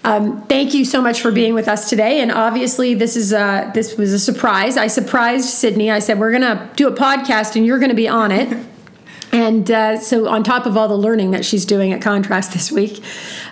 Um, 0.03 0.43
thank 0.43 0.75
you 0.75 0.86
so 0.86 1.01
much 1.01 1.19
for 1.22 1.31
being 1.31 1.55
with 1.55 1.67
us 1.67 1.89
today. 1.89 2.22
And 2.22 2.31
obviously, 2.31 2.93
this 2.93 3.15
is 3.15 3.34
a, 3.34 3.72
this 3.74 3.98
was 3.98 4.13
a 4.13 4.19
surprise. 4.19 4.77
I 4.77 4.86
surprised 4.86 5.50
Sydney. 5.50 5.89
I 5.89 5.98
said 5.98 6.19
we're 6.19 6.29
going 6.29 6.43
to 6.43 6.69
do 6.75 6.88
a 6.88 6.91
podcast, 6.91 7.55
and 7.55 7.65
you're 7.65 7.79
going 7.79 7.89
to 7.89 7.95
be 7.95 8.07
on 8.07 8.31
it. 8.31 8.55
And 9.35 9.69
uh, 9.69 9.99
so, 9.99 10.29
on 10.29 10.45
top 10.45 10.65
of 10.65 10.77
all 10.77 10.87
the 10.87 10.97
learning 10.97 11.31
that 11.31 11.43
she's 11.43 11.65
doing 11.65 11.91
at 11.91 12.01
Contrast 12.01 12.53
this 12.53 12.71
week, 12.71 13.03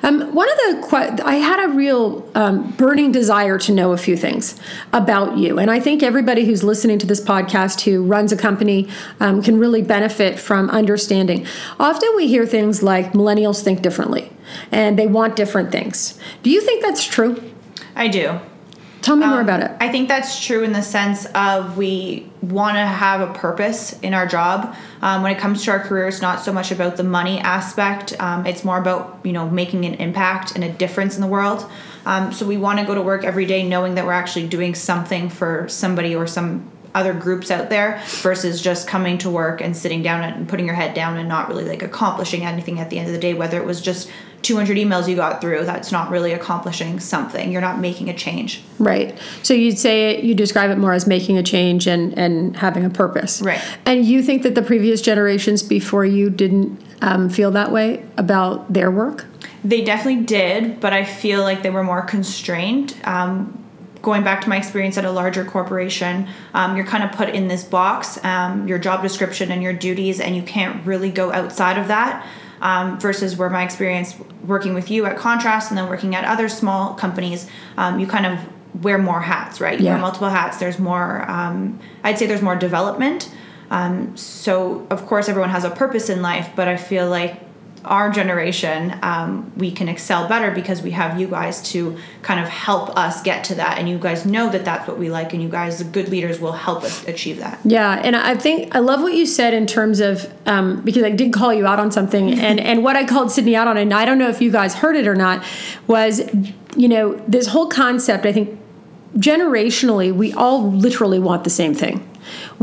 um, 0.01 0.33
one 0.33 0.47
of 0.49 0.57
the 0.57 1.21
I 1.25 1.35
had 1.35 1.61
a 1.61 1.73
real 1.73 2.25
um, 2.35 2.71
burning 2.77 3.11
desire 3.11 3.57
to 3.59 3.73
know 3.73 3.91
a 3.91 3.97
few 3.97 4.15
things 4.15 4.57
about 4.93 5.37
you, 5.37 5.59
and 5.59 5.69
I 5.69 5.81
think 5.81 6.01
everybody 6.01 6.45
who's 6.45 6.63
listening 6.63 6.99
to 6.99 7.05
this 7.05 7.19
podcast 7.19 7.81
who 7.81 8.01
runs 8.01 8.31
a 8.31 8.37
company 8.37 8.87
um, 9.19 9.43
can 9.43 9.59
really 9.59 9.81
benefit 9.81 10.39
from 10.39 10.69
understanding. 10.69 11.45
Often 11.81 12.15
we 12.15 12.27
hear 12.27 12.45
things 12.45 12.81
like 12.81 13.11
millennials 13.11 13.61
think 13.61 13.81
differently, 13.81 14.31
and 14.71 14.97
they 14.97 15.07
want 15.07 15.35
different 15.35 15.73
things. 15.73 16.17
Do 16.43 16.49
you 16.49 16.61
think 16.61 16.81
that's 16.81 17.05
true? 17.05 17.43
I 17.93 18.07
do. 18.07 18.39
Tell 19.03 19.17
me 19.17 19.25
um, 19.25 19.31
more 19.31 19.41
about 19.41 19.61
it. 19.61 19.71
I 19.81 19.89
think 19.89 20.07
that's 20.07 20.43
true 20.43 20.63
in 20.63 20.71
the 20.71 20.81
sense 20.81 21.25
of 21.35 21.77
we 21.77 22.25
want 22.41 22.75
to 22.75 22.85
have 22.85 23.19
a 23.19 23.33
purpose 23.33 23.99
in 23.99 24.13
our 24.13 24.25
job. 24.25 24.75
Um, 25.01 25.21
when 25.23 25.35
it 25.35 25.39
comes 25.39 25.65
to 25.65 25.71
our 25.71 25.79
career, 25.79 26.07
it's 26.07 26.21
not 26.21 26.39
so 26.39 26.53
much 26.53 26.71
about 26.71 26.95
the 26.95 27.03
money 27.03 27.39
aspect. 27.39 28.19
Um, 28.21 28.47
it's 28.47 28.63
more 28.63 28.77
about 28.77 29.19
you 29.25 29.33
know 29.33 29.49
making 29.49 29.83
an 29.85 29.95
impact 29.95 30.55
and 30.55 30.63
a 30.63 30.71
difference 30.71 31.15
in 31.15 31.21
the 31.21 31.27
world. 31.27 31.69
Um, 32.05 32.31
so 32.31 32.45
we 32.45 32.55
want 32.55 32.79
to 32.79 32.85
go 32.85 32.95
to 32.95 33.01
work 33.01 33.25
every 33.25 33.45
day 33.45 33.63
knowing 33.63 33.95
that 33.95 34.05
we're 34.05 34.13
actually 34.13 34.47
doing 34.47 34.73
something 34.73 35.29
for 35.29 35.67
somebody 35.67 36.15
or 36.15 36.25
some 36.25 36.71
other 36.95 37.13
groups 37.13 37.49
out 37.51 37.69
there 37.69 38.01
versus 38.21 38.61
just 38.61 38.87
coming 38.87 39.17
to 39.17 39.29
work 39.29 39.61
and 39.61 39.75
sitting 39.75 40.01
down 40.01 40.23
and 40.23 40.47
putting 40.47 40.65
your 40.65 40.75
head 40.75 40.93
down 40.93 41.17
and 41.17 41.27
not 41.27 41.47
really 41.47 41.65
like 41.65 41.81
accomplishing 41.81 42.43
anything 42.43 42.79
at 42.79 42.89
the 42.89 42.99
end 42.99 43.07
of 43.07 43.13
the 43.13 43.19
day 43.19 43.33
whether 43.33 43.57
it 43.57 43.65
was 43.65 43.81
just 43.81 44.09
200 44.43 44.77
emails 44.77 45.07
you 45.07 45.15
got 45.15 45.39
through 45.39 45.63
that's 45.63 45.91
not 45.91 46.11
really 46.11 46.33
accomplishing 46.33 46.99
something. 46.99 47.51
You're 47.51 47.61
not 47.61 47.79
making 47.79 48.09
a 48.09 48.13
change. 48.13 48.61
Right. 48.77 49.17
So 49.41 49.53
you'd 49.53 49.79
say 49.79 50.21
you 50.21 50.35
describe 50.35 50.69
it 50.69 50.77
more 50.77 50.91
as 50.91 51.07
making 51.07 51.37
a 51.37 51.43
change 51.43 51.87
and 51.87 52.17
and 52.17 52.55
having 52.57 52.83
a 52.83 52.89
purpose. 52.89 53.41
Right. 53.41 53.61
And 53.85 54.05
you 54.05 54.21
think 54.21 54.43
that 54.43 54.53
the 54.53 54.61
previous 54.61 55.01
generations 55.01 55.63
before 55.63 56.03
you 56.05 56.29
didn't 56.29 56.77
um, 57.01 57.29
feel 57.29 57.51
that 57.51 57.71
way 57.71 58.05
about 58.17 58.71
their 58.71 58.91
work? 58.91 59.25
They 59.63 59.81
definitely 59.81 60.23
did 60.23 60.81
but 60.81 60.91
i 60.91 61.03
feel 61.05 61.41
like 61.41 61.63
they 61.63 61.69
were 61.69 61.83
more 61.83 62.01
constrained 62.01 62.95
um, 63.05 63.62
going 64.03 64.23
back 64.23 64.41
to 64.41 64.49
my 64.49 64.57
experience 64.57 64.97
at 64.97 65.05
a 65.05 65.11
larger 65.11 65.43
corporation, 65.43 66.27
um, 66.53 66.75
you're 66.75 66.85
kind 66.85 67.03
of 67.03 67.11
put 67.13 67.29
in 67.29 67.47
this 67.47 67.63
box, 67.63 68.23
um, 68.23 68.67
your 68.67 68.77
job 68.77 69.01
description 69.01 69.49
and 69.49 69.63
your 69.63 69.73
duties, 69.73 70.19
and 70.19 70.35
you 70.35 70.43
can't 70.43 70.85
really 70.85 71.09
go 71.09 71.31
outside 71.31 71.79
of 71.79 71.87
that. 71.87 72.23
Um, 72.61 72.97
versus 72.97 73.35
where 73.35 73.49
my 73.49 73.61
experience 73.63 74.15
working 74.45 74.73
with 74.73 74.89
you 74.89 75.05
at 75.05 75.17
Contrast 75.17 75.69
and 75.69 75.77
then 75.77 75.89
working 75.89 76.15
at 76.15 76.23
other 76.23 76.47
small 76.47 76.93
companies, 76.93 77.49
um, 77.75 77.99
you 77.99 78.07
kind 78.07 78.25
of 78.25 78.39
wear 78.81 78.97
more 78.97 79.19
hats, 79.19 79.59
right? 79.59 79.77
You 79.77 79.85
yeah. 79.85 79.93
wear 79.93 80.01
multiple 80.01 80.29
hats. 80.29 80.59
There's 80.59 80.79
more, 80.79 81.29
um, 81.29 81.77
I'd 82.05 82.17
say 82.17 82.25
there's 82.25 82.41
more 82.41 82.55
development. 82.55 83.29
Um, 83.69 84.15
so, 84.15 84.87
of 84.89 85.05
course, 85.07 85.27
everyone 85.27 85.49
has 85.49 85.65
a 85.65 85.71
purpose 85.71 86.09
in 86.09 86.21
life, 86.21 86.51
but 86.55 86.69
I 86.69 86.77
feel 86.77 87.09
like 87.09 87.41
our 87.85 88.09
generation, 88.09 88.97
um, 89.01 89.51
we 89.57 89.71
can 89.71 89.89
excel 89.89 90.27
better 90.27 90.51
because 90.51 90.81
we 90.81 90.91
have 90.91 91.19
you 91.19 91.27
guys 91.27 91.61
to 91.71 91.97
kind 92.21 92.39
of 92.39 92.47
help 92.47 92.97
us 92.97 93.21
get 93.21 93.43
to 93.45 93.55
that. 93.55 93.77
And 93.77 93.89
you 93.89 93.97
guys 93.97 94.25
know 94.25 94.49
that 94.49 94.63
that's 94.65 94.87
what 94.87 94.97
we 94.97 95.09
like, 95.09 95.33
and 95.33 95.41
you 95.41 95.49
guys, 95.49 95.79
the 95.79 95.83
good 95.83 96.09
leaders, 96.09 96.39
will 96.39 96.53
help 96.53 96.83
us 96.83 97.07
achieve 97.07 97.39
that. 97.39 97.59
Yeah, 97.63 98.01
and 98.03 98.15
I 98.15 98.35
think 98.35 98.75
I 98.75 98.79
love 98.79 99.01
what 99.01 99.13
you 99.13 99.25
said 99.25 99.53
in 99.53 99.67
terms 99.67 99.99
of 99.99 100.31
um, 100.45 100.81
because 100.81 101.03
I 101.03 101.11
did 101.11 101.33
call 101.33 101.53
you 101.53 101.67
out 101.67 101.79
on 101.79 101.91
something, 101.91 102.31
and 102.39 102.59
and 102.59 102.83
what 102.83 102.95
I 102.95 103.05
called 103.05 103.31
Sydney 103.31 103.55
out 103.55 103.67
on, 103.67 103.77
and 103.77 103.93
I 103.93 104.05
don't 104.05 104.17
know 104.17 104.29
if 104.29 104.41
you 104.41 104.51
guys 104.51 104.75
heard 104.75 104.95
it 104.95 105.07
or 105.07 105.15
not, 105.15 105.43
was 105.87 106.21
you 106.75 106.87
know 106.87 107.15
this 107.27 107.47
whole 107.47 107.67
concept. 107.67 108.25
I 108.25 108.31
think 108.31 108.59
generationally, 109.17 110.13
we 110.13 110.33
all 110.33 110.71
literally 110.71 111.19
want 111.19 111.43
the 111.43 111.49
same 111.49 111.73
thing 111.73 112.07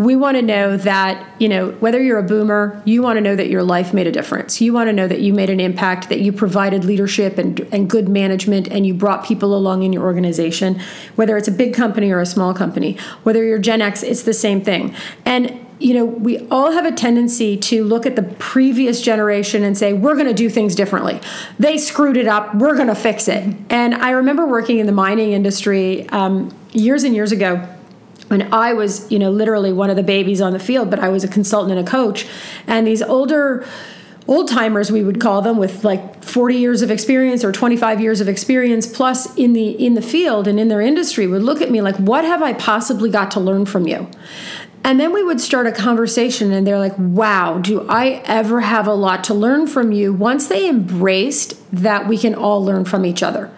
we 0.00 0.16
want 0.16 0.34
to 0.38 0.42
know 0.42 0.78
that, 0.78 1.28
you 1.38 1.46
know, 1.46 1.72
whether 1.72 2.02
you're 2.02 2.18
a 2.18 2.22
boomer, 2.22 2.80
you 2.86 3.02
want 3.02 3.18
to 3.18 3.20
know 3.20 3.36
that 3.36 3.50
your 3.50 3.62
life 3.62 3.92
made 3.92 4.06
a 4.06 4.10
difference. 4.10 4.58
You 4.58 4.72
want 4.72 4.88
to 4.88 4.94
know 4.94 5.06
that 5.06 5.20
you 5.20 5.34
made 5.34 5.50
an 5.50 5.60
impact, 5.60 6.08
that 6.08 6.20
you 6.20 6.32
provided 6.32 6.86
leadership 6.86 7.36
and, 7.36 7.60
and 7.70 7.90
good 7.90 8.08
management, 8.08 8.66
and 8.68 8.86
you 8.86 8.94
brought 8.94 9.26
people 9.26 9.54
along 9.54 9.82
in 9.82 9.92
your 9.92 10.02
organization, 10.04 10.80
whether 11.16 11.36
it's 11.36 11.48
a 11.48 11.52
big 11.52 11.74
company 11.74 12.10
or 12.10 12.18
a 12.18 12.24
small 12.24 12.54
company. 12.54 12.96
Whether 13.24 13.44
you're 13.44 13.58
Gen 13.58 13.82
X, 13.82 14.02
it's 14.02 14.22
the 14.22 14.32
same 14.32 14.62
thing. 14.62 14.94
And 15.26 15.66
you 15.78 15.92
know, 15.92 16.06
we 16.06 16.46
all 16.48 16.72
have 16.72 16.86
a 16.86 16.92
tendency 16.92 17.56
to 17.56 17.84
look 17.84 18.06
at 18.06 18.16
the 18.16 18.22
previous 18.22 19.02
generation 19.02 19.64
and 19.64 19.76
say, 19.76 19.92
we're 19.92 20.14
going 20.14 20.26
to 20.26 20.34
do 20.34 20.48
things 20.48 20.74
differently. 20.74 21.20
They 21.58 21.76
screwed 21.76 22.16
it 22.16 22.26
up. 22.26 22.54
We're 22.54 22.76
going 22.76 22.88
to 22.88 22.94
fix 22.94 23.28
it. 23.28 23.54
And 23.70 23.94
I 23.94 24.10
remember 24.10 24.46
working 24.46 24.78
in 24.78 24.86
the 24.86 24.92
mining 24.92 25.32
industry 25.32 26.06
um, 26.10 26.54
years 26.72 27.04
and 27.04 27.14
years 27.14 27.32
ago 27.32 27.66
and 28.28 28.42
I 28.54 28.72
was, 28.74 29.10
you 29.10 29.18
know, 29.18 29.30
literally 29.30 29.72
one 29.72 29.90
of 29.90 29.96
the 29.96 30.02
babies 30.02 30.40
on 30.40 30.52
the 30.52 30.58
field, 30.58 30.90
but 30.90 30.98
I 30.98 31.08
was 31.08 31.24
a 31.24 31.28
consultant 31.28 31.76
and 31.76 31.86
a 31.86 31.90
coach. 31.90 32.26
And 32.66 32.86
these 32.86 33.02
older 33.02 33.66
old 34.28 34.48
timers 34.48 34.92
we 34.92 35.02
would 35.02 35.20
call 35.20 35.42
them 35.42 35.56
with 35.56 35.82
like 35.82 36.22
40 36.22 36.54
years 36.54 36.82
of 36.82 36.90
experience 36.90 37.42
or 37.42 37.50
25 37.50 38.00
years 38.00 38.20
of 38.20 38.28
experience 38.28 38.86
plus 38.86 39.34
in 39.36 39.54
the 39.54 39.70
in 39.70 39.94
the 39.94 40.02
field 40.02 40.46
and 40.46 40.60
in 40.60 40.68
their 40.68 40.80
industry 40.80 41.26
would 41.26 41.42
look 41.42 41.60
at 41.60 41.70
me 41.70 41.82
like 41.82 41.96
what 41.96 42.24
have 42.24 42.40
I 42.40 42.52
possibly 42.52 43.10
got 43.10 43.32
to 43.32 43.40
learn 43.40 43.66
from 43.66 43.88
you? 43.88 44.08
And 44.82 44.98
then 44.98 45.12
we 45.12 45.22
would 45.22 45.40
start 45.40 45.66
a 45.66 45.72
conversation, 45.72 46.52
and 46.52 46.66
they're 46.66 46.78
like, 46.78 46.94
wow, 46.96 47.58
do 47.58 47.86
I 47.88 48.22
ever 48.24 48.60
have 48.60 48.86
a 48.86 48.94
lot 48.94 49.24
to 49.24 49.34
learn 49.34 49.66
from 49.66 49.92
you? 49.92 50.12
Once 50.12 50.48
they 50.48 50.68
embraced 50.68 51.54
that 51.72 52.08
we 52.08 52.16
can 52.16 52.34
all 52.34 52.64
learn 52.64 52.84
from 52.84 53.04
each 53.04 53.22
other. 53.22 53.50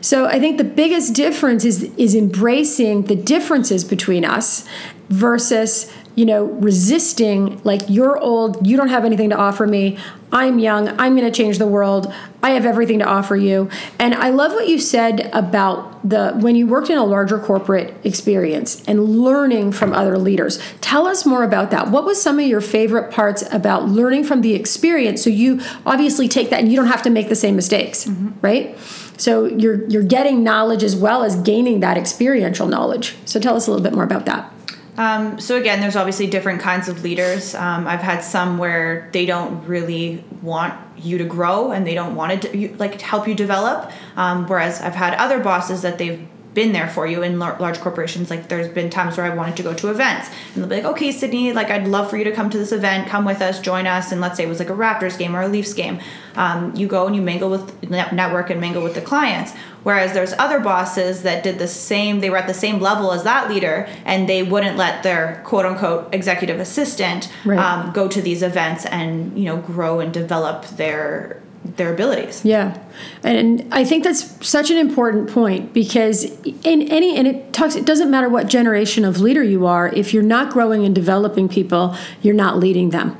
So 0.00 0.26
I 0.26 0.38
think 0.38 0.58
the 0.58 0.64
biggest 0.64 1.14
difference 1.14 1.64
is 1.64 1.84
is 1.96 2.14
embracing 2.14 3.04
the 3.04 3.16
differences 3.16 3.84
between 3.84 4.24
us 4.24 4.68
versus 5.08 5.92
you 6.16 6.24
know 6.24 6.44
resisting 6.44 7.60
like 7.62 7.82
you're 7.88 8.18
old 8.18 8.66
you 8.66 8.76
don't 8.76 8.88
have 8.88 9.04
anything 9.04 9.30
to 9.30 9.36
offer 9.36 9.66
me 9.66 9.96
i'm 10.32 10.58
young 10.58 10.88
i'm 10.98 11.14
going 11.14 11.30
to 11.30 11.30
change 11.30 11.58
the 11.58 11.66
world 11.66 12.12
i 12.42 12.50
have 12.50 12.66
everything 12.66 12.98
to 12.98 13.04
offer 13.04 13.36
you 13.36 13.70
and 14.00 14.14
i 14.14 14.30
love 14.30 14.52
what 14.52 14.66
you 14.66 14.78
said 14.78 15.30
about 15.32 16.08
the 16.08 16.32
when 16.40 16.56
you 16.56 16.66
worked 16.66 16.90
in 16.90 16.98
a 16.98 17.04
larger 17.04 17.38
corporate 17.38 17.94
experience 18.04 18.82
and 18.88 19.04
learning 19.04 19.70
from 19.70 19.92
other 19.92 20.18
leaders 20.18 20.58
tell 20.80 21.06
us 21.06 21.24
more 21.24 21.44
about 21.44 21.70
that 21.70 21.90
what 21.90 22.04
was 22.04 22.20
some 22.20 22.40
of 22.40 22.46
your 22.46 22.60
favorite 22.60 23.12
parts 23.12 23.44
about 23.52 23.86
learning 23.86 24.24
from 24.24 24.40
the 24.40 24.54
experience 24.54 25.22
so 25.22 25.30
you 25.30 25.60
obviously 25.84 26.26
take 26.26 26.50
that 26.50 26.60
and 26.60 26.70
you 26.70 26.76
don't 26.76 26.86
have 26.86 27.02
to 27.02 27.10
make 27.10 27.28
the 27.28 27.36
same 27.36 27.54
mistakes 27.54 28.06
mm-hmm. 28.06 28.30
right 28.40 28.76
so 29.18 29.46
you're 29.46 29.88
you're 29.88 30.02
getting 30.02 30.44
knowledge 30.44 30.82
as 30.82 30.94
well 30.94 31.22
as 31.22 31.36
gaining 31.36 31.80
that 31.80 31.96
experiential 31.96 32.66
knowledge. 32.66 33.16
So 33.24 33.40
tell 33.40 33.56
us 33.56 33.66
a 33.66 33.70
little 33.70 33.82
bit 33.82 33.94
more 33.94 34.04
about 34.04 34.26
that. 34.26 34.52
Um, 34.96 35.38
so 35.40 35.56
again, 35.56 35.80
there's 35.80 35.96
obviously 35.96 36.26
different 36.26 36.60
kinds 36.60 36.88
of 36.88 37.02
leaders. 37.02 37.54
Um, 37.54 37.86
I've 37.86 38.00
had 38.00 38.20
some 38.20 38.58
where 38.58 39.10
they 39.12 39.26
don't 39.26 39.66
really 39.66 40.24
want 40.42 40.74
you 40.96 41.18
to 41.18 41.24
grow 41.24 41.72
and 41.72 41.86
they 41.86 41.94
don't 41.94 42.14
want 42.14 42.42
to 42.42 42.76
like 42.78 43.00
help 43.00 43.28
you 43.28 43.34
develop. 43.34 43.90
Um, 44.16 44.46
whereas 44.46 44.80
I've 44.80 44.94
had 44.94 45.14
other 45.14 45.40
bosses 45.40 45.82
that 45.82 45.98
they've 45.98 46.26
been 46.56 46.72
there 46.72 46.88
for 46.88 47.06
you 47.06 47.22
in 47.22 47.38
large 47.38 47.78
corporations. 47.80 48.30
Like 48.30 48.48
there's 48.48 48.68
been 48.68 48.88
times 48.88 49.18
where 49.18 49.26
I 49.26 49.34
wanted 49.34 49.58
to 49.58 49.62
go 49.62 49.74
to 49.74 49.90
events 49.90 50.30
and 50.54 50.62
they'll 50.62 50.70
be 50.70 50.76
like, 50.76 50.86
okay, 50.86 51.12
Sydney, 51.12 51.52
like 51.52 51.70
I'd 51.70 51.86
love 51.86 52.08
for 52.08 52.16
you 52.16 52.24
to 52.24 52.32
come 52.32 52.48
to 52.48 52.56
this 52.56 52.72
event, 52.72 53.08
come 53.08 53.26
with 53.26 53.42
us, 53.42 53.60
join 53.60 53.86
us. 53.86 54.10
And 54.10 54.22
let's 54.22 54.38
say 54.38 54.44
it 54.44 54.48
was 54.48 54.58
like 54.58 54.70
a 54.70 54.74
Raptors 54.74 55.18
game 55.18 55.36
or 55.36 55.42
a 55.42 55.48
Leafs 55.48 55.74
game. 55.74 56.00
Um, 56.34 56.74
you 56.74 56.88
go 56.88 57.06
and 57.06 57.14
you 57.14 57.20
mingle 57.20 57.50
with 57.50 57.90
network 57.90 58.48
and 58.48 58.58
mingle 58.58 58.82
with 58.82 58.94
the 58.94 59.02
clients. 59.02 59.52
Whereas 59.86 60.14
there's 60.14 60.32
other 60.32 60.58
bosses 60.58 61.22
that 61.22 61.44
did 61.44 61.60
the 61.60 61.68
same, 61.68 62.18
they 62.18 62.28
were 62.28 62.38
at 62.38 62.48
the 62.48 62.54
same 62.54 62.80
level 62.80 63.12
as 63.12 63.22
that 63.22 63.48
leader 63.48 63.88
and 64.04 64.28
they 64.28 64.42
wouldn't 64.42 64.76
let 64.76 65.04
their 65.04 65.40
quote 65.44 65.64
unquote 65.64 66.12
executive 66.12 66.58
assistant 66.58 67.32
right. 67.44 67.56
um, 67.56 67.92
go 67.92 68.08
to 68.08 68.20
these 68.20 68.42
events 68.42 68.84
and, 68.86 69.38
you 69.38 69.44
know, 69.44 69.58
grow 69.58 70.00
and 70.00 70.12
develop 70.12 70.64
their 70.70 71.40
their 71.76 71.94
abilities. 71.94 72.44
Yeah. 72.44 72.82
And 73.22 73.72
I 73.72 73.84
think 73.84 74.02
that's 74.02 74.44
such 74.44 74.72
an 74.72 74.76
important 74.76 75.30
point 75.30 75.72
because 75.72 76.24
in 76.64 76.82
any 76.90 77.16
and 77.16 77.28
it 77.28 77.52
talks 77.52 77.76
it 77.76 77.86
doesn't 77.86 78.10
matter 78.10 78.28
what 78.28 78.48
generation 78.48 79.04
of 79.04 79.20
leader 79.20 79.44
you 79.44 79.66
are 79.66 79.86
if 79.90 80.12
you're 80.12 80.24
not 80.24 80.52
growing 80.52 80.84
and 80.84 80.96
developing 80.96 81.48
people, 81.48 81.96
you're 82.22 82.34
not 82.34 82.58
leading 82.58 82.90
them. 82.90 83.16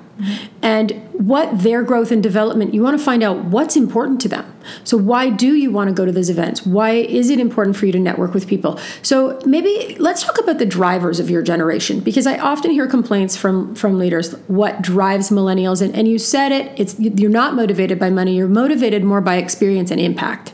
And 0.63 0.93
what 1.13 1.63
their 1.63 1.83
growth 1.83 2.11
and 2.11 2.23
development, 2.23 2.75
you 2.75 2.83
want 2.83 2.99
to 2.99 3.05
find 3.05 3.23
out 3.23 3.45
what's 3.45 3.77
important 3.77 4.21
to 4.23 4.29
them. 4.29 4.53
So, 4.83 4.97
why 4.97 5.31
do 5.31 5.55
you 5.55 5.71
want 5.71 5.89
to 5.89 5.95
go 5.95 6.05
to 6.05 6.13
those 6.13 6.31
events? 6.31 6.67
Why 6.67 6.93
is 6.93 7.31
it 7.31 7.39
important 7.39 7.77
for 7.77 7.87
you 7.87 7.93
to 7.93 8.01
network 8.01 8.35
with 8.35 8.49
people? 8.49 8.79
So, 9.03 9.41
maybe 9.47 9.97
let's 9.99 10.25
talk 10.25 10.39
about 10.39 10.59
the 10.59 10.67
drivers 10.67 11.21
of 11.21 11.31
your 11.31 11.43
generation 11.43 12.01
because 12.01 12.27
I 12.27 12.39
often 12.39 12.71
hear 12.71 12.87
complaints 12.87 13.37
from 13.37 13.75
from 13.75 13.99
leaders 13.99 14.33
what 14.49 14.83
drives 14.83 15.31
millennials 15.31 15.83
and, 15.83 15.95
and 15.95 16.09
you 16.09 16.19
said 16.19 16.53
it 16.53 16.73
it's 16.77 16.99
you're 16.99 17.31
not 17.31 17.55
motivated 17.55 17.99
by 17.99 18.11
money 18.11 18.37
you're 18.37 18.49
motivated 18.49 19.05
more 19.05 19.21
by 19.21 19.37
experience 19.37 19.91
and 19.91 20.01
impact 20.01 20.51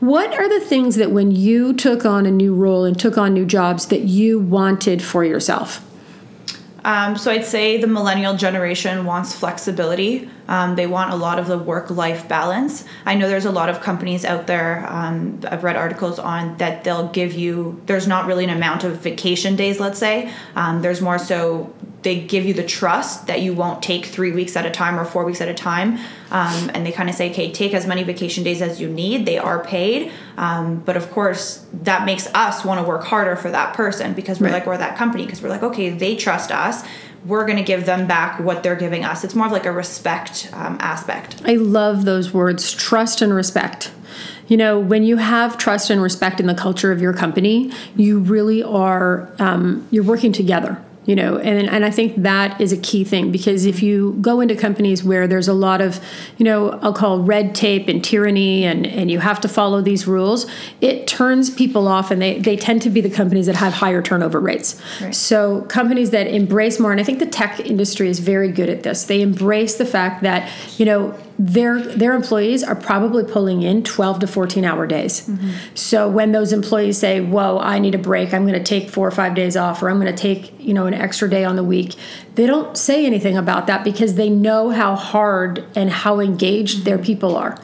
what 0.00 0.32
are 0.34 0.48
the 0.48 0.64
things 0.64 0.96
that 0.96 1.10
when 1.10 1.30
you 1.30 1.72
took 1.72 2.04
on 2.04 2.26
a 2.26 2.30
new 2.30 2.54
role 2.54 2.84
and 2.84 2.98
took 2.98 3.16
on 3.16 3.32
new 3.34 3.44
jobs 3.44 3.86
that 3.86 4.02
you 4.02 4.38
wanted 4.38 5.02
for 5.02 5.24
yourself 5.24 5.84
Um, 6.84 7.16
so 7.16 7.30
I'd 7.30 7.44
say 7.46 7.80
the 7.80 7.86
millennial 7.86 8.36
generation 8.36 9.04
wants 9.04 9.34
flexibility. 9.34 10.30
Um, 10.48 10.76
they 10.76 10.86
want 10.86 11.12
a 11.12 11.16
lot 11.16 11.38
of 11.38 11.46
the 11.46 11.58
work-life 11.58 12.28
balance. 12.28 12.84
I 13.06 13.14
know 13.14 13.28
there's 13.28 13.46
a 13.46 13.52
lot 13.52 13.68
of 13.68 13.80
companies 13.80 14.24
out 14.24 14.46
there. 14.46 14.86
Um, 14.88 15.40
I've 15.48 15.64
read 15.64 15.76
articles 15.76 16.18
on 16.18 16.56
that 16.58 16.84
they'll 16.84 17.08
give 17.08 17.32
you. 17.32 17.80
There's 17.86 18.06
not 18.06 18.26
really 18.26 18.44
an 18.44 18.50
amount 18.50 18.84
of 18.84 18.98
vacation 18.98 19.56
days. 19.56 19.80
Let's 19.80 19.98
say 19.98 20.32
um, 20.54 20.82
there's 20.82 21.00
more 21.00 21.18
so 21.18 21.72
they 22.04 22.20
give 22.20 22.44
you 22.44 22.52
the 22.52 22.62
trust 22.62 23.26
that 23.26 23.40
you 23.40 23.54
won't 23.54 23.82
take 23.82 24.04
three 24.04 24.30
weeks 24.30 24.56
at 24.56 24.66
a 24.66 24.70
time 24.70 25.00
or 25.00 25.06
four 25.06 25.24
weeks 25.24 25.40
at 25.40 25.48
a 25.48 25.54
time. 25.54 25.98
Um, 26.30 26.70
and 26.74 26.84
they 26.84 26.92
kind 26.92 27.08
of 27.08 27.14
say, 27.14 27.30
okay, 27.30 27.50
take 27.50 27.72
as 27.72 27.86
many 27.86 28.02
vacation 28.02 28.44
days 28.44 28.60
as 28.60 28.80
you 28.80 28.88
need. 28.88 29.24
They 29.24 29.38
are 29.38 29.64
paid. 29.64 30.12
Um, 30.36 30.80
but 30.80 30.96
of 30.96 31.10
course, 31.10 31.64
that 31.72 32.04
makes 32.04 32.26
us 32.34 32.64
want 32.64 32.78
to 32.80 32.86
work 32.86 33.04
harder 33.04 33.36
for 33.36 33.50
that 33.50 33.74
person 33.74 34.12
because 34.12 34.38
we're 34.38 34.48
right. 34.48 34.54
like, 34.54 34.66
we're 34.66 34.76
that 34.76 34.98
company 34.98 35.24
because 35.24 35.40
we're 35.40 35.48
like, 35.48 35.62
okay, 35.62 35.90
they 35.90 36.14
trust 36.14 36.52
us. 36.52 36.84
We're 37.24 37.46
going 37.46 37.58
to 37.58 37.64
give 37.64 37.86
them 37.86 38.06
back 38.06 38.40
what 38.40 38.62
they're 38.62 38.76
giving 38.76 39.04
us. 39.04 39.24
It's 39.24 39.34
more 39.34 39.46
of 39.46 39.52
like 39.52 39.66
a 39.66 39.72
respect 39.72 40.50
um, 40.52 40.76
aspect. 40.80 41.42
I 41.44 41.54
love 41.54 42.04
those 42.04 42.32
words 42.32 42.72
trust 42.72 43.22
and 43.22 43.32
respect. 43.32 43.92
You 44.46 44.56
know, 44.56 44.78
when 44.78 45.04
you 45.04 45.16
have 45.16 45.56
trust 45.56 45.88
and 45.90 46.02
respect 46.02 46.38
in 46.38 46.46
the 46.46 46.54
culture 46.54 46.92
of 46.92 47.00
your 47.00 47.14
company, 47.14 47.72
you 47.96 48.18
really 48.18 48.62
are, 48.62 49.32
um, 49.38 49.86
you're 49.90 50.04
working 50.04 50.32
together 50.32 50.82
you 51.06 51.14
know 51.14 51.38
and, 51.38 51.68
and 51.68 51.84
i 51.84 51.90
think 51.90 52.14
that 52.22 52.60
is 52.60 52.72
a 52.72 52.76
key 52.78 53.04
thing 53.04 53.30
because 53.30 53.66
if 53.66 53.82
you 53.82 54.16
go 54.20 54.40
into 54.40 54.54
companies 54.54 55.04
where 55.04 55.26
there's 55.26 55.48
a 55.48 55.52
lot 55.52 55.80
of 55.80 56.00
you 56.38 56.44
know 56.44 56.70
i'll 56.82 56.92
call 56.92 57.20
red 57.20 57.54
tape 57.54 57.88
and 57.88 58.04
tyranny 58.04 58.64
and, 58.64 58.86
and 58.86 59.10
you 59.10 59.18
have 59.18 59.40
to 59.40 59.48
follow 59.48 59.80
these 59.80 60.06
rules 60.06 60.46
it 60.80 61.06
turns 61.06 61.50
people 61.50 61.86
off 61.88 62.10
and 62.10 62.20
they, 62.20 62.38
they 62.40 62.56
tend 62.56 62.80
to 62.82 62.90
be 62.90 63.00
the 63.00 63.10
companies 63.10 63.46
that 63.46 63.56
have 63.56 63.72
higher 63.72 64.02
turnover 64.02 64.40
rates 64.40 64.80
right. 65.00 65.14
so 65.14 65.62
companies 65.62 66.10
that 66.10 66.26
embrace 66.26 66.80
more 66.80 66.92
and 66.92 67.00
i 67.00 67.04
think 67.04 67.18
the 67.18 67.26
tech 67.26 67.60
industry 67.60 68.08
is 68.08 68.18
very 68.18 68.50
good 68.50 68.68
at 68.68 68.82
this 68.82 69.04
they 69.04 69.20
embrace 69.20 69.76
the 69.76 69.86
fact 69.86 70.22
that 70.22 70.50
you 70.78 70.84
know 70.84 71.16
their 71.38 71.80
their 71.80 72.14
employees 72.14 72.62
are 72.62 72.76
probably 72.76 73.24
pulling 73.24 73.62
in 73.62 73.82
12 73.82 74.20
to 74.20 74.26
14 74.26 74.64
hour 74.64 74.86
days. 74.86 75.26
Mm-hmm. 75.26 75.50
So 75.74 76.08
when 76.08 76.32
those 76.32 76.52
employees 76.52 76.98
say, 76.98 77.20
"Whoa, 77.20 77.58
I 77.58 77.78
need 77.78 77.94
a 77.94 77.98
break. 77.98 78.32
I'm 78.32 78.46
going 78.46 78.58
to 78.58 78.64
take 78.64 78.90
4 78.90 79.06
or 79.06 79.10
5 79.10 79.34
days 79.34 79.56
off 79.56 79.82
or 79.82 79.90
I'm 79.90 79.98
going 80.00 80.14
to 80.14 80.20
take, 80.20 80.58
you 80.60 80.74
know, 80.74 80.86
an 80.86 80.94
extra 80.94 81.28
day 81.28 81.44
on 81.44 81.56
the 81.56 81.64
week." 81.64 81.94
They 82.36 82.46
don't 82.46 82.76
say 82.76 83.04
anything 83.06 83.36
about 83.36 83.66
that 83.66 83.84
because 83.84 84.14
they 84.14 84.30
know 84.30 84.70
how 84.70 84.94
hard 84.94 85.64
and 85.74 85.90
how 85.90 86.20
engaged 86.20 86.84
their 86.84 86.98
people 86.98 87.36
are. 87.36 87.58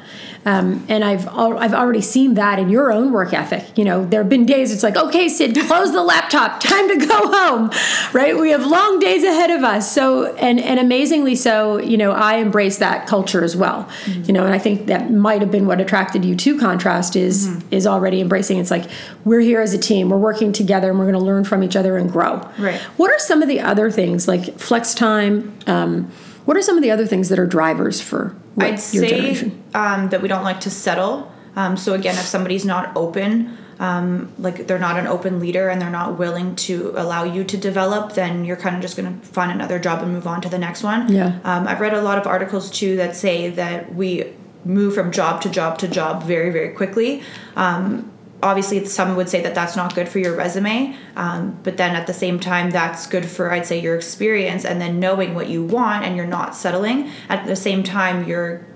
Um, 0.46 0.86
and 0.88 1.04
I've 1.04 1.26
al- 1.26 1.58
I've 1.58 1.74
already 1.74 2.00
seen 2.00 2.34
that 2.34 2.58
in 2.58 2.70
your 2.70 2.90
own 2.90 3.12
work 3.12 3.34
ethic. 3.34 3.76
You 3.76 3.84
know, 3.84 4.06
there 4.06 4.22
have 4.22 4.30
been 4.30 4.46
days 4.46 4.72
it's 4.72 4.82
like, 4.82 4.96
okay, 4.96 5.28
Sid, 5.28 5.54
close 5.66 5.92
the 5.92 6.02
laptop, 6.02 6.60
time 6.60 6.88
to 6.88 7.06
go 7.06 7.30
home, 7.30 7.70
right? 8.14 8.38
We 8.38 8.50
have 8.50 8.64
long 8.64 8.98
days 9.00 9.22
ahead 9.22 9.50
of 9.50 9.62
us. 9.62 9.92
So, 9.92 10.34
and 10.36 10.58
and 10.58 10.80
amazingly 10.80 11.36
so, 11.36 11.78
you 11.78 11.98
know, 11.98 12.12
I 12.12 12.36
embrace 12.36 12.78
that 12.78 13.06
culture 13.06 13.44
as 13.44 13.54
well. 13.54 13.84
Mm-hmm. 14.04 14.24
You 14.24 14.32
know, 14.32 14.44
and 14.46 14.54
I 14.54 14.58
think 14.58 14.86
that 14.86 15.10
might 15.10 15.42
have 15.42 15.50
been 15.50 15.66
what 15.66 15.80
attracted 15.80 16.24
you 16.24 16.34
to 16.36 16.58
Contrast 16.58 17.16
is 17.16 17.48
mm-hmm. 17.48 17.74
is 17.74 17.86
already 17.86 18.20
embracing. 18.20 18.58
It's 18.58 18.70
like 18.70 18.88
we're 19.24 19.40
here 19.40 19.60
as 19.60 19.74
a 19.74 19.78
team, 19.78 20.08
we're 20.08 20.16
working 20.16 20.52
together, 20.52 20.88
and 20.88 20.98
we're 20.98 21.10
going 21.10 21.18
to 21.18 21.24
learn 21.24 21.44
from 21.44 21.62
each 21.62 21.76
other 21.76 21.98
and 21.98 22.10
grow. 22.10 22.48
Right. 22.58 22.80
What 22.96 23.10
are 23.10 23.18
some 23.18 23.42
of 23.42 23.48
the 23.48 23.60
other 23.60 23.90
things 23.90 24.26
like 24.26 24.58
flex 24.58 24.94
time? 24.94 25.54
Um, 25.66 26.10
what 26.46 26.56
are 26.56 26.62
some 26.62 26.76
of 26.76 26.82
the 26.82 26.90
other 26.90 27.06
things 27.06 27.28
that 27.28 27.38
are 27.38 27.46
drivers 27.46 28.00
for 28.00 28.34
I'd 28.58 28.80
say 28.80 29.52
um, 29.74 30.08
that 30.10 30.22
we 30.22 30.28
don't 30.28 30.44
like 30.44 30.60
to 30.60 30.70
settle. 30.70 31.32
Um, 31.56 31.76
so 31.76 31.94
again, 31.94 32.14
if 32.16 32.26
somebody's 32.26 32.64
not 32.64 32.96
open, 32.96 33.56
um, 33.80 34.32
like 34.38 34.66
they're 34.66 34.78
not 34.78 34.98
an 34.98 35.06
open 35.06 35.40
leader 35.40 35.68
and 35.68 35.80
they're 35.80 35.90
not 35.90 36.18
willing 36.18 36.54
to 36.56 36.92
allow 36.96 37.24
you 37.24 37.44
to 37.44 37.56
develop, 37.56 38.12
then 38.12 38.44
you're 38.44 38.56
kind 38.56 38.76
of 38.76 38.82
just 38.82 38.96
going 38.96 39.20
to 39.20 39.26
find 39.26 39.50
another 39.50 39.78
job 39.78 40.02
and 40.02 40.12
move 40.12 40.26
on 40.26 40.40
to 40.42 40.48
the 40.48 40.58
next 40.58 40.82
one. 40.82 41.10
Yeah. 41.12 41.38
Um, 41.44 41.66
I've 41.66 41.80
read 41.80 41.94
a 41.94 42.02
lot 42.02 42.18
of 42.18 42.26
articles 42.26 42.70
too 42.70 42.96
that 42.96 43.16
say 43.16 43.48
that 43.50 43.94
we 43.94 44.32
move 44.64 44.94
from 44.94 45.10
job 45.10 45.40
to 45.40 45.48
job 45.48 45.78
to 45.78 45.88
job 45.88 46.22
very 46.22 46.50
very 46.50 46.74
quickly. 46.74 47.22
Um, 47.56 48.12
obviously 48.42 48.84
some 48.86 49.16
would 49.16 49.28
say 49.28 49.40
that 49.42 49.54
that's 49.54 49.76
not 49.76 49.94
good 49.94 50.08
for 50.08 50.18
your 50.18 50.34
resume 50.34 50.96
um, 51.16 51.58
but 51.62 51.76
then 51.76 51.94
at 51.94 52.06
the 52.06 52.14
same 52.14 52.40
time 52.40 52.70
that's 52.70 53.06
good 53.06 53.24
for 53.24 53.52
i'd 53.52 53.66
say 53.66 53.78
your 53.78 53.96
experience 53.96 54.64
and 54.64 54.80
then 54.80 54.98
knowing 54.98 55.34
what 55.34 55.48
you 55.48 55.64
want 55.64 56.04
and 56.04 56.16
you're 56.16 56.26
not 56.26 56.54
settling. 56.54 57.10
At 57.28 57.46
the 57.46 57.56
same 57.56 57.82
time 57.82 58.26
you're 58.26 58.66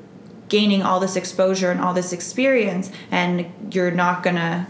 gaining 0.49 0.83
all 0.83 1.01
this 1.01 1.17
exposure 1.17 1.71
and 1.71 1.81
all 1.81 1.95
this 1.95 2.13
experience 2.13 2.91
and 3.11 3.51
you're 3.75 3.91
not 3.91 4.23
gonna 4.23 4.67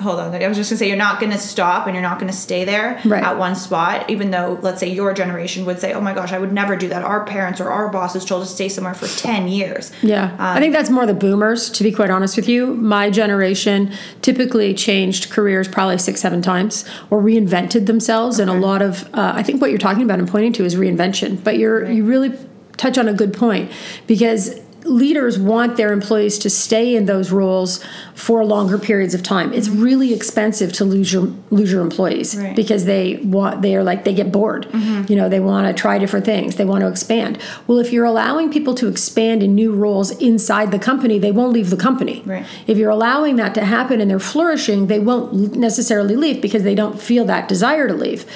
hold 0.00 0.18
on 0.18 0.34
i 0.34 0.48
was 0.48 0.56
just 0.56 0.70
going 0.70 0.76
to 0.76 0.76
say 0.76 0.88
you're 0.88 0.96
not 0.96 1.20
going 1.20 1.30
to 1.30 1.38
stop 1.38 1.86
and 1.86 1.94
you're 1.94 2.02
not 2.02 2.18
going 2.18 2.30
to 2.30 2.36
stay 2.36 2.64
there 2.64 3.00
right. 3.04 3.22
at 3.22 3.38
one 3.38 3.54
spot 3.54 4.08
even 4.10 4.32
though 4.32 4.58
let's 4.60 4.80
say 4.80 4.88
your 4.88 5.14
generation 5.14 5.64
would 5.64 5.78
say 5.78 5.92
oh 5.92 6.00
my 6.00 6.12
gosh 6.12 6.32
i 6.32 6.38
would 6.38 6.52
never 6.52 6.74
do 6.74 6.88
that 6.88 7.04
our 7.04 7.24
parents 7.24 7.60
or 7.60 7.70
our 7.70 7.88
bosses 7.88 8.24
told 8.24 8.42
us 8.42 8.48
to 8.48 8.54
stay 8.54 8.68
somewhere 8.68 8.94
for 8.94 9.06
10 9.06 9.46
years 9.46 9.92
yeah 10.02 10.32
um, 10.32 10.38
i 10.40 10.58
think 10.58 10.74
that's 10.74 10.90
more 10.90 11.06
the 11.06 11.14
boomers 11.14 11.70
to 11.70 11.84
be 11.84 11.92
quite 11.92 12.10
honest 12.10 12.36
with 12.36 12.48
you 12.48 12.74
my 12.74 13.08
generation 13.08 13.92
typically 14.20 14.74
changed 14.74 15.30
careers 15.30 15.68
probably 15.68 15.96
six 15.96 16.20
seven 16.20 16.42
times 16.42 16.84
or 17.10 17.22
reinvented 17.22 17.86
themselves 17.86 18.40
okay. 18.40 18.50
and 18.50 18.58
a 18.62 18.66
lot 18.66 18.82
of 18.82 19.04
uh, 19.14 19.32
i 19.36 19.44
think 19.44 19.60
what 19.60 19.70
you're 19.70 19.78
talking 19.78 20.02
about 20.02 20.18
and 20.18 20.28
pointing 20.28 20.52
to 20.52 20.64
is 20.64 20.74
reinvention 20.74 21.42
but 21.44 21.56
you're 21.56 21.84
right. 21.84 21.94
you 21.94 22.04
really 22.04 22.36
touch 22.76 22.98
on 22.98 23.08
a 23.08 23.14
good 23.14 23.32
point 23.32 23.70
because 24.06 24.58
leaders 24.84 25.38
want 25.38 25.76
their 25.76 25.92
employees 25.92 26.38
to 26.38 26.50
stay 26.50 26.94
in 26.94 27.06
those 27.06 27.30
roles 27.30 27.82
for 28.14 28.44
longer 28.44 28.78
periods 28.78 29.14
of 29.14 29.22
time. 29.22 29.52
It's 29.52 29.68
mm-hmm. 29.68 29.82
really 29.82 30.12
expensive 30.12 30.72
to 30.74 30.84
lose 30.84 31.12
your 31.12 31.32
lose 31.50 31.72
your 31.72 31.82
employees 31.82 32.36
right. 32.36 32.54
because 32.54 32.84
they 32.84 33.16
want 33.16 33.62
they 33.62 33.74
are 33.76 33.82
like 33.82 34.04
they 34.04 34.14
get 34.14 34.30
bored. 34.30 34.66
Mm-hmm. 34.66 35.10
You 35.10 35.16
know, 35.16 35.28
they 35.28 35.40
want 35.40 35.66
to 35.66 35.80
try 35.80 35.98
different 35.98 36.26
things. 36.26 36.56
They 36.56 36.64
want 36.64 36.82
to 36.82 36.88
expand. 36.88 37.38
Well, 37.66 37.78
if 37.78 37.92
you're 37.92 38.04
allowing 38.04 38.52
people 38.52 38.74
to 38.74 38.88
expand 38.88 39.42
in 39.42 39.54
new 39.54 39.74
roles 39.74 40.10
inside 40.12 40.70
the 40.70 40.78
company, 40.78 41.18
they 41.18 41.32
won't 41.32 41.52
leave 41.52 41.70
the 41.70 41.76
company. 41.76 42.22
Right. 42.24 42.46
If 42.66 42.78
you're 42.78 42.90
allowing 42.90 43.36
that 43.36 43.54
to 43.54 43.64
happen 43.64 44.00
and 44.00 44.10
they're 44.10 44.18
flourishing, 44.18 44.86
they 44.86 44.98
won't 44.98 45.56
necessarily 45.56 46.16
leave 46.16 46.42
because 46.42 46.62
they 46.62 46.74
don't 46.74 47.00
feel 47.00 47.24
that 47.26 47.48
desire 47.48 47.88
to 47.88 47.94
leave. 47.94 48.26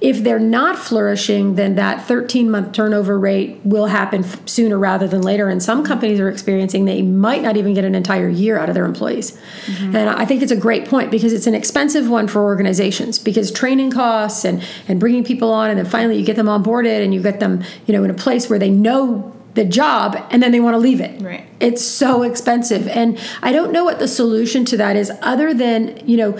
If 0.00 0.22
they're 0.22 0.38
not 0.38 0.78
flourishing, 0.78 1.54
then 1.54 1.74
that 1.76 2.02
13 2.02 2.50
month 2.50 2.72
turnover 2.72 3.18
rate 3.18 3.60
will 3.64 3.86
happen 3.86 4.24
sooner 4.46 4.78
rather 4.78 5.08
than 5.08 5.22
later. 5.22 5.48
And 5.48 5.62
some 5.62 5.84
companies 5.84 6.20
are 6.20 6.28
experiencing 6.28 6.84
they 6.84 7.00
might 7.00 7.42
not 7.42 7.56
even 7.56 7.72
get 7.72 7.84
an 7.84 7.94
entire 7.94 8.28
year 8.28 8.58
out 8.58 8.68
of 8.68 8.74
their 8.74 8.84
employees. 8.84 9.38
Mm-hmm. 9.66 9.96
And 9.96 10.10
I 10.10 10.26
think 10.26 10.42
it's 10.42 10.52
a 10.52 10.56
great 10.56 10.86
point 10.86 11.10
because 11.10 11.32
it's 11.32 11.46
an 11.46 11.54
expensive 11.54 12.10
one 12.10 12.28
for 12.28 12.42
organizations 12.42 13.18
because 13.18 13.50
training 13.50 13.90
costs 13.90 14.44
and, 14.44 14.62
and 14.86 15.00
bringing 15.00 15.24
people 15.24 15.50
on 15.50 15.70
and 15.70 15.78
then 15.78 15.86
finally 15.86 16.18
you 16.18 16.26
get 16.26 16.36
them 16.36 16.46
onboarded 16.46 17.02
and 17.02 17.14
you 17.14 17.22
get 17.22 17.40
them, 17.40 17.64
you 17.86 17.94
know, 17.94 18.04
in 18.04 18.10
a 18.10 18.14
place 18.14 18.50
where 18.50 18.58
they 18.58 18.70
know 18.70 19.32
the 19.56 19.64
job 19.64 20.16
and 20.30 20.42
then 20.42 20.52
they 20.52 20.60
want 20.60 20.74
to 20.74 20.78
leave 20.78 21.00
it. 21.00 21.20
Right. 21.20 21.44
It's 21.58 21.84
so 21.84 22.22
expensive. 22.22 22.86
And 22.86 23.18
I 23.42 23.52
don't 23.52 23.72
know 23.72 23.84
what 23.84 23.98
the 23.98 24.06
solution 24.06 24.64
to 24.66 24.76
that 24.76 24.94
is 24.94 25.10
other 25.22 25.52
than, 25.52 26.06
you 26.06 26.16
know, 26.16 26.38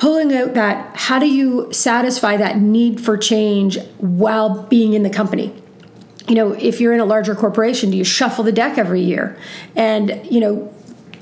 pulling 0.00 0.32
out 0.34 0.54
that 0.54 0.96
how 0.96 1.18
do 1.18 1.26
you 1.26 1.70
satisfy 1.72 2.34
that 2.38 2.58
need 2.58 2.98
for 2.98 3.18
change 3.18 3.78
while 3.98 4.62
being 4.64 4.94
in 4.94 5.02
the 5.02 5.10
company? 5.10 5.54
You 6.26 6.34
know 6.34 6.52
if 6.52 6.80
you're 6.80 6.94
in 6.94 7.00
a 7.00 7.04
larger 7.04 7.34
corporation 7.34 7.90
do 7.90 7.96
you 7.96 8.04
shuffle 8.04 8.42
the 8.42 8.52
deck 8.52 8.78
every 8.78 9.02
year? 9.02 9.36
And 9.76 10.26
you 10.28 10.40
know 10.40 10.74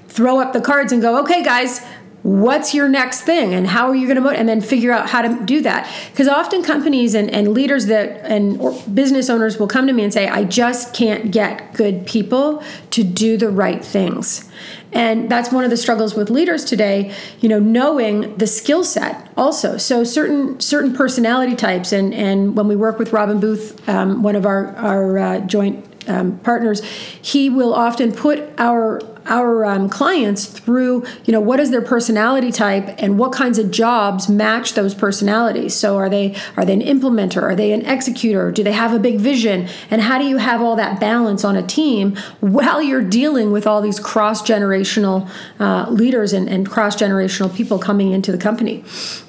throw 0.06 0.40
up 0.40 0.52
the 0.52 0.60
cards 0.60 0.92
and 0.92 1.02
go 1.02 1.20
okay 1.22 1.42
guys 1.42 1.80
what's 2.22 2.74
your 2.74 2.88
next 2.88 3.22
thing 3.22 3.54
and 3.54 3.66
how 3.68 3.88
are 3.88 3.94
you 3.94 4.06
going 4.06 4.20
to 4.20 4.28
and 4.28 4.48
then 4.48 4.60
figure 4.60 4.92
out 4.92 5.08
how 5.08 5.22
to 5.22 5.44
do 5.44 5.62
that. 5.62 5.90
Because 6.10 6.28
often 6.28 6.62
companies 6.62 7.14
and, 7.14 7.30
and 7.30 7.48
leaders 7.54 7.86
that 7.86 8.24
and 8.24 8.58
business 8.94 9.30
owners 9.30 9.58
will 9.58 9.68
come 9.68 9.86
to 9.86 9.92
me 9.92 10.02
and 10.02 10.12
say 10.12 10.28
i 10.28 10.44
just 10.44 10.92
can't 10.92 11.30
get 11.30 11.72
good 11.74 12.06
people 12.06 12.62
to 12.90 13.04
do 13.04 13.36
the 13.36 13.48
right 13.48 13.84
things. 13.84 14.50
And 14.92 15.30
that's 15.30 15.52
one 15.52 15.64
of 15.64 15.70
the 15.70 15.76
struggles 15.76 16.14
with 16.14 16.30
leaders 16.30 16.64
today 16.64 17.14
you 17.40 17.48
know 17.48 17.60
knowing 17.60 18.36
the 18.36 18.46
skill 18.46 18.84
set 18.84 19.30
also. 19.36 19.76
So 19.76 20.02
certain 20.02 20.60
certain 20.60 20.94
personality 20.94 21.54
types 21.54 21.92
and 21.92 22.12
and 22.12 22.56
when 22.56 22.66
we 22.68 22.76
work 22.76 22.98
with 22.98 23.12
robin 23.12 23.40
booth 23.40 23.88
um, 23.88 24.22
one 24.22 24.36
of 24.36 24.44
our 24.44 24.74
our 24.76 25.18
uh, 25.18 25.40
joint 25.40 25.84
um, 26.08 26.38
partners 26.38 26.82
he 27.22 27.50
will 27.50 27.74
often 27.74 28.12
put 28.12 28.48
our 28.58 29.00
our 29.28 29.64
um, 29.64 29.88
clients 29.88 30.46
through 30.46 31.04
you 31.24 31.32
know 31.32 31.40
what 31.40 31.60
is 31.60 31.70
their 31.70 31.82
personality 31.82 32.50
type 32.50 32.94
and 32.98 33.18
what 33.18 33.32
kinds 33.32 33.58
of 33.58 33.70
jobs 33.70 34.28
match 34.28 34.74
those 34.74 34.94
personalities. 34.94 35.74
So 35.74 35.96
are 35.96 36.08
they 36.08 36.36
are 36.56 36.64
they 36.64 36.74
an 36.74 36.80
implementer? 36.80 37.42
Are 37.42 37.56
they 37.56 37.72
an 37.72 37.84
executor? 37.86 38.50
Do 38.50 38.62
they 38.64 38.72
have 38.72 38.92
a 38.92 38.98
big 38.98 39.18
vision? 39.20 39.68
And 39.90 40.02
how 40.02 40.18
do 40.18 40.24
you 40.24 40.38
have 40.38 40.60
all 40.60 40.76
that 40.76 41.00
balance 41.00 41.44
on 41.44 41.56
a 41.56 41.62
team 41.62 42.16
while 42.40 42.82
you're 42.82 43.02
dealing 43.02 43.52
with 43.52 43.66
all 43.66 43.80
these 43.80 44.00
cross 44.00 44.42
generational 44.42 45.28
uh, 45.60 45.88
leaders 45.90 46.32
and, 46.32 46.48
and 46.48 46.68
cross 46.68 46.96
generational 46.96 47.54
people 47.54 47.78
coming 47.78 48.12
into 48.12 48.32
the 48.32 48.38
company? 48.38 48.84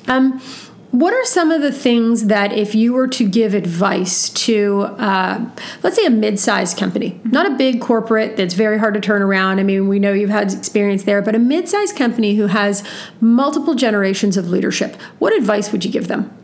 Um, 0.07 0.41
what 0.91 1.13
are 1.13 1.23
some 1.25 1.51
of 1.51 1.61
the 1.61 1.71
things 1.71 2.25
that, 2.25 2.51
if 2.51 2.73
you 2.73 2.93
were 2.93 3.07
to 3.09 3.27
give 3.27 3.53
advice 3.53 4.29
to, 4.29 4.81
uh, 4.97 5.49
let's 5.83 5.95
say, 5.95 6.05
a 6.05 6.09
mid 6.09 6.39
sized 6.39 6.77
company, 6.77 7.19
not 7.25 7.45
a 7.45 7.51
big 7.55 7.79
corporate 7.79 8.37
that's 8.37 8.55
very 8.55 8.79
hard 8.79 8.95
to 8.95 8.99
turn 8.99 9.21
around? 9.21 9.59
I 9.59 9.63
mean, 9.63 9.87
we 9.87 9.99
know 9.99 10.13
you've 10.13 10.29
had 10.29 10.51
experience 10.51 11.03
there, 11.03 11.21
but 11.21 11.35
a 11.35 11.39
mid 11.39 11.69
sized 11.69 11.95
company 11.95 12.35
who 12.35 12.47
has 12.47 12.83
multiple 13.21 13.75
generations 13.75 14.35
of 14.35 14.49
leadership, 14.49 14.95
what 15.19 15.33
advice 15.33 15.71
would 15.71 15.85
you 15.85 15.91
give 15.91 16.07
them? 16.07 16.35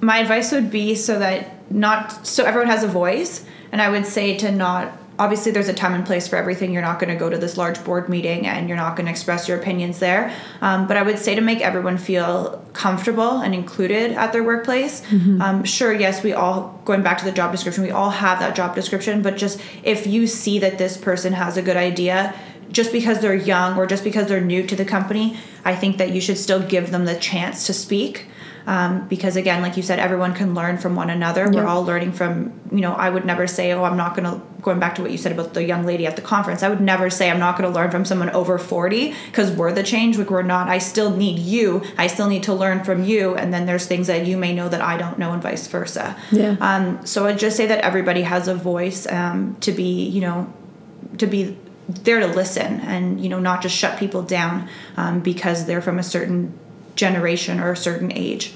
my 0.00 0.18
advice 0.18 0.52
would 0.52 0.70
be 0.70 0.94
so 0.94 1.18
that 1.18 1.70
not 1.70 2.26
so 2.26 2.44
everyone 2.44 2.68
has 2.68 2.82
a 2.82 2.88
voice 2.88 3.44
and 3.72 3.82
i 3.82 3.88
would 3.88 4.06
say 4.06 4.36
to 4.36 4.50
not 4.50 4.96
obviously 5.18 5.50
there's 5.50 5.68
a 5.68 5.74
time 5.74 5.94
and 5.94 6.06
place 6.06 6.28
for 6.28 6.36
everything. 6.36 6.72
You're 6.72 6.82
not 6.82 7.00
going 7.00 7.12
to 7.12 7.18
go 7.18 7.28
to 7.28 7.36
this 7.36 7.56
large 7.56 7.82
board 7.84 8.08
meeting 8.08 8.46
and 8.46 8.68
you're 8.68 8.76
not 8.76 8.96
going 8.96 9.06
to 9.06 9.10
express 9.10 9.48
your 9.48 9.58
opinions 9.58 9.98
there. 9.98 10.32
Um, 10.60 10.86
but 10.86 10.96
i 10.96 11.02
would 11.02 11.18
say 11.18 11.34
to 11.34 11.40
make 11.40 11.60
everyone 11.60 11.98
feel 11.98 12.64
comfortable 12.72 13.40
and 13.40 13.54
included 13.54 14.12
at 14.12 14.32
their 14.32 14.44
workplace. 14.44 15.02
Um, 15.42 15.64
sure 15.64 15.92
yes 15.92 16.22
we 16.22 16.32
all 16.32 16.80
going 16.84 17.02
back 17.02 17.18
to 17.18 17.24
the 17.24 17.32
job 17.32 17.50
description 17.52 17.82
we 17.84 17.90
all 17.90 18.10
have 18.10 18.38
that 18.38 18.54
job 18.54 18.74
description 18.74 19.22
but 19.22 19.36
just 19.36 19.60
if 19.82 20.06
you 20.06 20.26
see 20.26 20.58
that 20.60 20.78
this 20.78 20.96
person 20.96 21.32
has 21.32 21.56
a 21.56 21.62
good 21.62 21.76
idea 21.76 22.34
just 22.70 22.92
because 22.92 23.20
they're 23.20 23.34
young 23.34 23.78
or 23.78 23.86
just 23.86 24.04
because 24.04 24.28
they're 24.28 24.40
new 24.40 24.66
to 24.66 24.76
the 24.76 24.84
company 24.84 25.36
i 25.64 25.74
think 25.74 25.98
that 25.98 26.10
you 26.10 26.20
should 26.20 26.38
still 26.38 26.60
give 26.60 26.90
them 26.90 27.04
the 27.04 27.16
chance 27.16 27.66
to 27.66 27.72
speak 27.72 28.26
um, 28.68 29.08
because 29.08 29.34
again 29.36 29.62
like 29.62 29.76
you 29.76 29.82
said 29.82 29.98
everyone 29.98 30.32
can 30.34 30.54
learn 30.54 30.78
from 30.78 30.94
one 30.94 31.10
another. 31.10 31.50
We're 31.50 31.66
all 31.66 31.84
learning 31.84 32.12
from 32.12 32.58
you 32.72 32.80
know 32.80 32.92
i 32.92 33.08
would 33.08 33.24
never 33.24 33.46
say 33.46 33.72
oh 33.72 33.84
i'm 33.84 33.96
not 33.96 34.16
going 34.16 34.24
to 34.24 34.40
going 34.60 34.78
back 34.78 34.94
to 34.96 35.02
what 35.02 35.10
you 35.10 35.18
said 35.18 35.32
about 35.32 35.54
the 35.54 35.64
young 35.64 35.84
lady 35.84 36.06
at 36.06 36.16
the 36.16 36.22
conference 36.22 36.62
i 36.62 36.68
would 36.68 36.80
never 36.80 37.08
say 37.08 37.30
i'm 37.30 37.38
not 37.38 37.56
going 37.56 37.70
to 37.70 37.74
learn 37.74 37.90
from 37.90 38.04
someone 38.04 38.30
over 38.30 38.58
40 38.58 39.14
because 39.26 39.50
we're 39.52 39.72
the 39.72 39.82
change 39.82 40.18
like 40.18 40.30
we're 40.30 40.42
not 40.42 40.68
i 40.68 40.78
still 40.78 41.14
need 41.16 41.38
you 41.38 41.82
i 41.96 42.06
still 42.06 42.28
need 42.28 42.42
to 42.42 42.54
learn 42.54 42.84
from 42.84 43.04
you 43.04 43.34
and 43.34 43.52
then 43.52 43.66
there's 43.66 43.86
things 43.86 44.06
that 44.08 44.26
you 44.26 44.36
may 44.36 44.54
know 44.54 44.68
that 44.68 44.80
i 44.80 44.96
don't 44.96 45.18
know 45.18 45.32
and 45.32 45.42
vice 45.42 45.66
versa. 45.66 46.16
Yeah. 46.30 46.56
um, 46.60 47.04
so 47.06 47.26
i'd 47.26 47.38
just 47.38 47.56
say 47.56 47.66
that 47.66 47.84
everybody 47.84 48.22
has 48.22 48.48
a 48.48 48.54
voice 48.54 49.06
um, 49.06 49.56
to 49.60 49.72
be 49.72 50.06
you 50.08 50.20
know 50.20 50.52
to 51.18 51.26
be 51.26 51.56
there 51.88 52.20
to 52.20 52.26
listen 52.26 52.80
and 52.80 53.20
you 53.20 53.28
know 53.28 53.38
not 53.40 53.62
just 53.62 53.74
shut 53.74 53.98
people 53.98 54.22
down 54.22 54.68
um, 54.96 55.20
because 55.20 55.64
they're 55.64 55.80
from 55.80 55.98
a 55.98 56.02
certain 56.02 56.58
generation 56.98 57.60
or 57.60 57.72
a 57.72 57.76
certain 57.76 58.12
age 58.12 58.52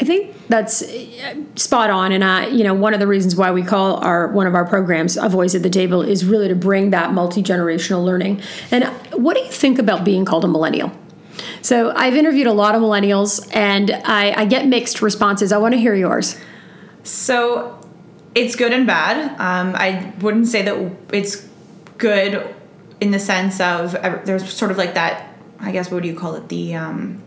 I 0.00 0.04
think 0.04 0.34
that's 0.48 0.82
uh, 0.82 1.34
spot 1.54 1.88
on, 1.88 2.10
and 2.10 2.24
I, 2.24 2.48
you 2.48 2.64
know, 2.64 2.74
one 2.74 2.94
of 2.94 3.00
the 3.00 3.06
reasons 3.06 3.36
why 3.36 3.52
we 3.52 3.62
call 3.62 3.96
our 3.98 4.26
one 4.28 4.46
of 4.46 4.54
our 4.54 4.64
programs 4.64 5.16
"A 5.16 5.28
Voice 5.28 5.54
at 5.54 5.62
the 5.62 5.70
Table" 5.70 6.02
is 6.02 6.24
really 6.24 6.48
to 6.48 6.56
bring 6.56 6.90
that 6.90 7.12
multi 7.12 7.42
generational 7.42 8.04
learning. 8.04 8.40
And 8.72 8.84
what 9.12 9.34
do 9.34 9.40
you 9.40 9.50
think 9.50 9.78
about 9.78 10.04
being 10.04 10.24
called 10.24 10.44
a 10.44 10.48
millennial? 10.48 10.90
So 11.62 11.92
I've 11.94 12.16
interviewed 12.16 12.48
a 12.48 12.52
lot 12.52 12.74
of 12.74 12.82
millennials, 12.82 13.48
and 13.54 13.92
I, 14.04 14.32
I 14.42 14.44
get 14.46 14.66
mixed 14.66 15.00
responses. 15.00 15.52
I 15.52 15.58
want 15.58 15.74
to 15.74 15.80
hear 15.80 15.94
yours. 15.94 16.36
So 17.04 17.78
it's 18.34 18.56
good 18.56 18.72
and 18.72 18.86
bad. 18.88 19.30
Um, 19.40 19.76
I 19.76 20.12
wouldn't 20.20 20.48
say 20.48 20.62
that 20.62 20.92
it's 21.12 21.48
good 21.98 22.52
in 23.00 23.12
the 23.12 23.20
sense 23.20 23.60
of 23.60 23.92
there's 24.24 24.52
sort 24.52 24.72
of 24.72 24.76
like 24.76 24.94
that. 24.94 25.36
I 25.60 25.70
guess 25.70 25.88
what 25.88 26.02
do 26.02 26.08
you 26.08 26.18
call 26.18 26.34
it? 26.34 26.48
The 26.48 26.74
um, 26.74 27.23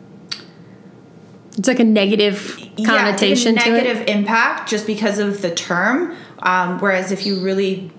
It's 1.57 1.67
like 1.67 1.79
a 1.79 1.83
negative 1.83 2.55
connotation 2.85 3.55
yeah, 3.55 3.61
it's 3.61 3.67
like 3.67 3.81
a 3.81 3.83
negative 3.83 4.07
impact 4.07 4.69
just 4.69 4.85
because 4.85 5.17
of 5.17 5.41
the 5.41 5.53
term. 5.53 6.15
Um, 6.39 6.79
whereas 6.79 7.11
if 7.11 7.25
you 7.25 7.39
really 7.39 7.91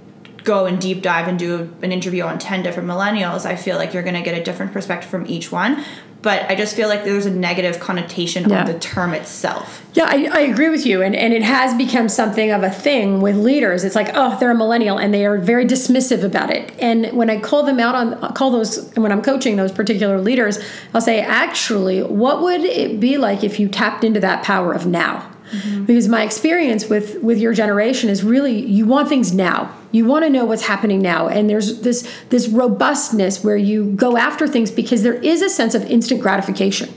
go 0.44 0.66
and 0.66 0.80
deep 0.80 1.02
dive 1.02 1.28
and 1.28 1.38
do 1.38 1.72
an 1.82 1.92
interview 1.92 2.22
on 2.24 2.38
10 2.38 2.62
different 2.62 2.88
millennials, 2.88 3.44
I 3.44 3.56
feel 3.56 3.76
like 3.76 3.92
you're 3.94 4.02
going 4.02 4.14
to 4.14 4.22
get 4.22 4.38
a 4.38 4.42
different 4.42 4.72
perspective 4.72 5.10
from 5.10 5.26
each 5.26 5.50
one. 5.52 5.84
But 6.20 6.50
I 6.50 6.56
just 6.56 6.74
feel 6.74 6.88
like 6.88 7.04
there's 7.04 7.26
a 7.26 7.30
negative 7.30 7.78
connotation 7.78 8.50
Yeah. 8.50 8.60
on 8.62 8.66
the 8.66 8.76
term 8.80 9.14
itself. 9.14 9.84
Yeah, 9.94 10.06
I, 10.08 10.28
I 10.32 10.40
agree 10.40 10.68
with 10.68 10.84
you, 10.84 11.00
and 11.00 11.14
and 11.14 11.32
it 11.32 11.44
has 11.44 11.76
become 11.76 12.08
something 12.08 12.50
of 12.50 12.64
a 12.64 12.70
thing 12.70 13.20
with 13.20 13.36
leaders. 13.36 13.84
It's 13.84 13.94
like, 13.94 14.10
oh, 14.14 14.36
they're 14.40 14.50
a 14.50 14.54
millennial, 14.54 14.98
and 14.98 15.14
they 15.14 15.24
are 15.24 15.38
very 15.38 15.64
dismissive 15.64 16.24
about 16.24 16.50
it. 16.50 16.72
And 16.80 17.06
when 17.16 17.30
I 17.30 17.38
call 17.38 17.62
them 17.62 17.78
out 17.78 17.94
on 17.94 18.32
call 18.34 18.50
those 18.50 18.90
when 18.96 19.12
I'm 19.12 19.22
coaching 19.22 19.54
those 19.54 19.70
particular 19.70 20.20
leaders, 20.20 20.58
I'll 20.92 21.00
say, 21.00 21.20
actually, 21.20 22.02
what 22.02 22.42
would 22.42 22.62
it 22.62 22.98
be 22.98 23.16
like 23.16 23.44
if 23.44 23.60
you 23.60 23.68
tapped 23.68 24.02
into 24.02 24.18
that 24.18 24.42
power 24.42 24.72
of 24.72 24.86
now? 24.86 25.30
Mm-hmm. 25.50 25.84
Because 25.84 26.08
my 26.08 26.22
experience 26.22 26.88
with 26.88 27.22
with 27.22 27.38
your 27.38 27.54
generation 27.54 28.10
is 28.10 28.22
really 28.22 28.64
you 28.64 28.86
want 28.86 29.08
things 29.08 29.32
now. 29.32 29.74
You 29.90 30.04
want 30.04 30.24
to 30.24 30.30
know 30.30 30.44
what's 30.44 30.66
happening 30.66 31.00
now, 31.00 31.28
and 31.28 31.48
there's 31.48 31.80
this 31.80 32.08
this 32.28 32.48
robustness 32.48 33.42
where 33.42 33.56
you 33.56 33.92
go 33.92 34.16
after 34.16 34.46
things 34.46 34.70
because 34.70 35.02
there 35.02 35.14
is 35.14 35.42
a 35.42 35.48
sense 35.48 35.74
of 35.74 35.84
instant 35.84 36.20
gratification 36.20 36.92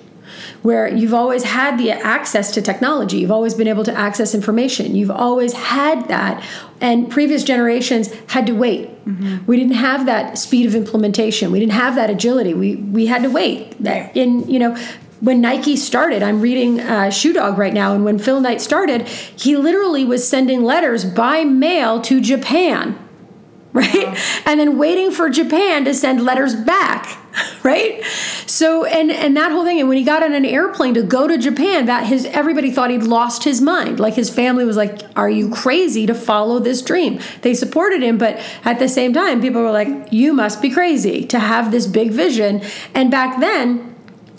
where 0.61 0.87
you've 0.87 1.13
always 1.13 1.43
had 1.43 1.77
the 1.77 1.91
access 1.91 2.51
to 2.51 2.61
technology. 2.61 3.17
You've 3.17 3.31
always 3.31 3.53
been 3.53 3.67
able 3.67 3.83
to 3.85 3.93
access 3.93 4.35
information. 4.35 4.95
You've 4.95 5.11
always 5.11 5.53
had 5.53 6.07
that. 6.07 6.43
And 6.79 7.09
previous 7.09 7.43
generations 7.43 8.13
had 8.27 8.45
to 8.47 8.53
wait. 8.53 8.89
Mm-hmm. 9.05 9.45
We 9.45 9.57
didn't 9.57 9.75
have 9.75 10.05
that 10.05 10.37
speed 10.37 10.65
of 10.65 10.75
implementation. 10.75 11.51
We 11.51 11.59
didn't 11.59 11.73
have 11.73 11.95
that 11.95 12.09
agility. 12.09 12.53
We 12.53 12.75
we 12.75 13.07
had 13.07 13.23
to 13.23 13.29
wait. 13.29 13.75
Right. 13.79 14.11
in 14.15 14.47
you 14.49 14.59
know 14.59 14.77
when 15.21 15.39
Nike 15.39 15.77
started, 15.77 16.23
I'm 16.23 16.41
reading 16.41 16.79
uh, 16.79 17.12
Shoe 17.12 17.34
Dog 17.34 17.57
right 17.57 17.73
now, 17.73 17.93
and 17.93 18.03
when 18.03 18.17
Phil 18.17 18.41
Knight 18.41 18.60
started, 18.60 19.07
he 19.07 19.55
literally 19.55 20.03
was 20.03 20.27
sending 20.27 20.63
letters 20.63 21.05
by 21.05 21.43
mail 21.43 22.01
to 22.01 22.19
Japan, 22.19 22.97
right? 23.73 24.17
And 24.45 24.60
then 24.60 24.77
waiting 24.77 25.12
for 25.12 25.29
Japan 25.29 25.86
to 25.86 25.93
send 25.93 26.25
letters 26.25 26.55
back, 26.55 27.19
right? 27.63 28.03
So 28.47 28.84
and 28.84 29.12
and 29.12 29.38
that 29.38 29.51
whole 29.51 29.63
thing 29.63 29.79
and 29.79 29.88
when 29.88 29.97
he 29.97 30.03
got 30.03 30.23
on 30.23 30.34
an 30.34 30.43
airplane 30.43 30.95
to 30.95 31.03
go 31.03 31.27
to 31.27 31.38
Japan, 31.38 31.86
that 31.86 32.07
his 32.07 32.25
everybody 32.25 32.71
thought 32.71 32.89
he'd 32.89 33.03
lost 33.03 33.43
his 33.43 33.62
mind. 33.62 33.99
Like 33.99 34.15
his 34.15 34.29
family 34.29 34.65
was 34.65 34.75
like, 34.75 35.01
"Are 35.15 35.29
you 35.29 35.51
crazy 35.51 36.07
to 36.07 36.15
follow 36.15 36.60
this 36.60 36.81
dream?" 36.81 37.19
They 37.43 37.53
supported 37.53 38.01
him, 38.01 38.17
but 38.17 38.39
at 38.65 38.79
the 38.79 38.89
same 38.89 39.13
time, 39.13 39.39
people 39.39 39.62
were 39.62 39.71
like, 39.71 40.12
"You 40.12 40.34
must 40.34 40.62
be 40.62 40.71
crazy 40.71 41.25
to 41.27 41.39
have 41.39 41.71
this 41.71 41.86
big 41.86 42.12
vision." 42.12 42.62
And 42.93 43.10
back 43.10 43.39
then, 43.39 43.90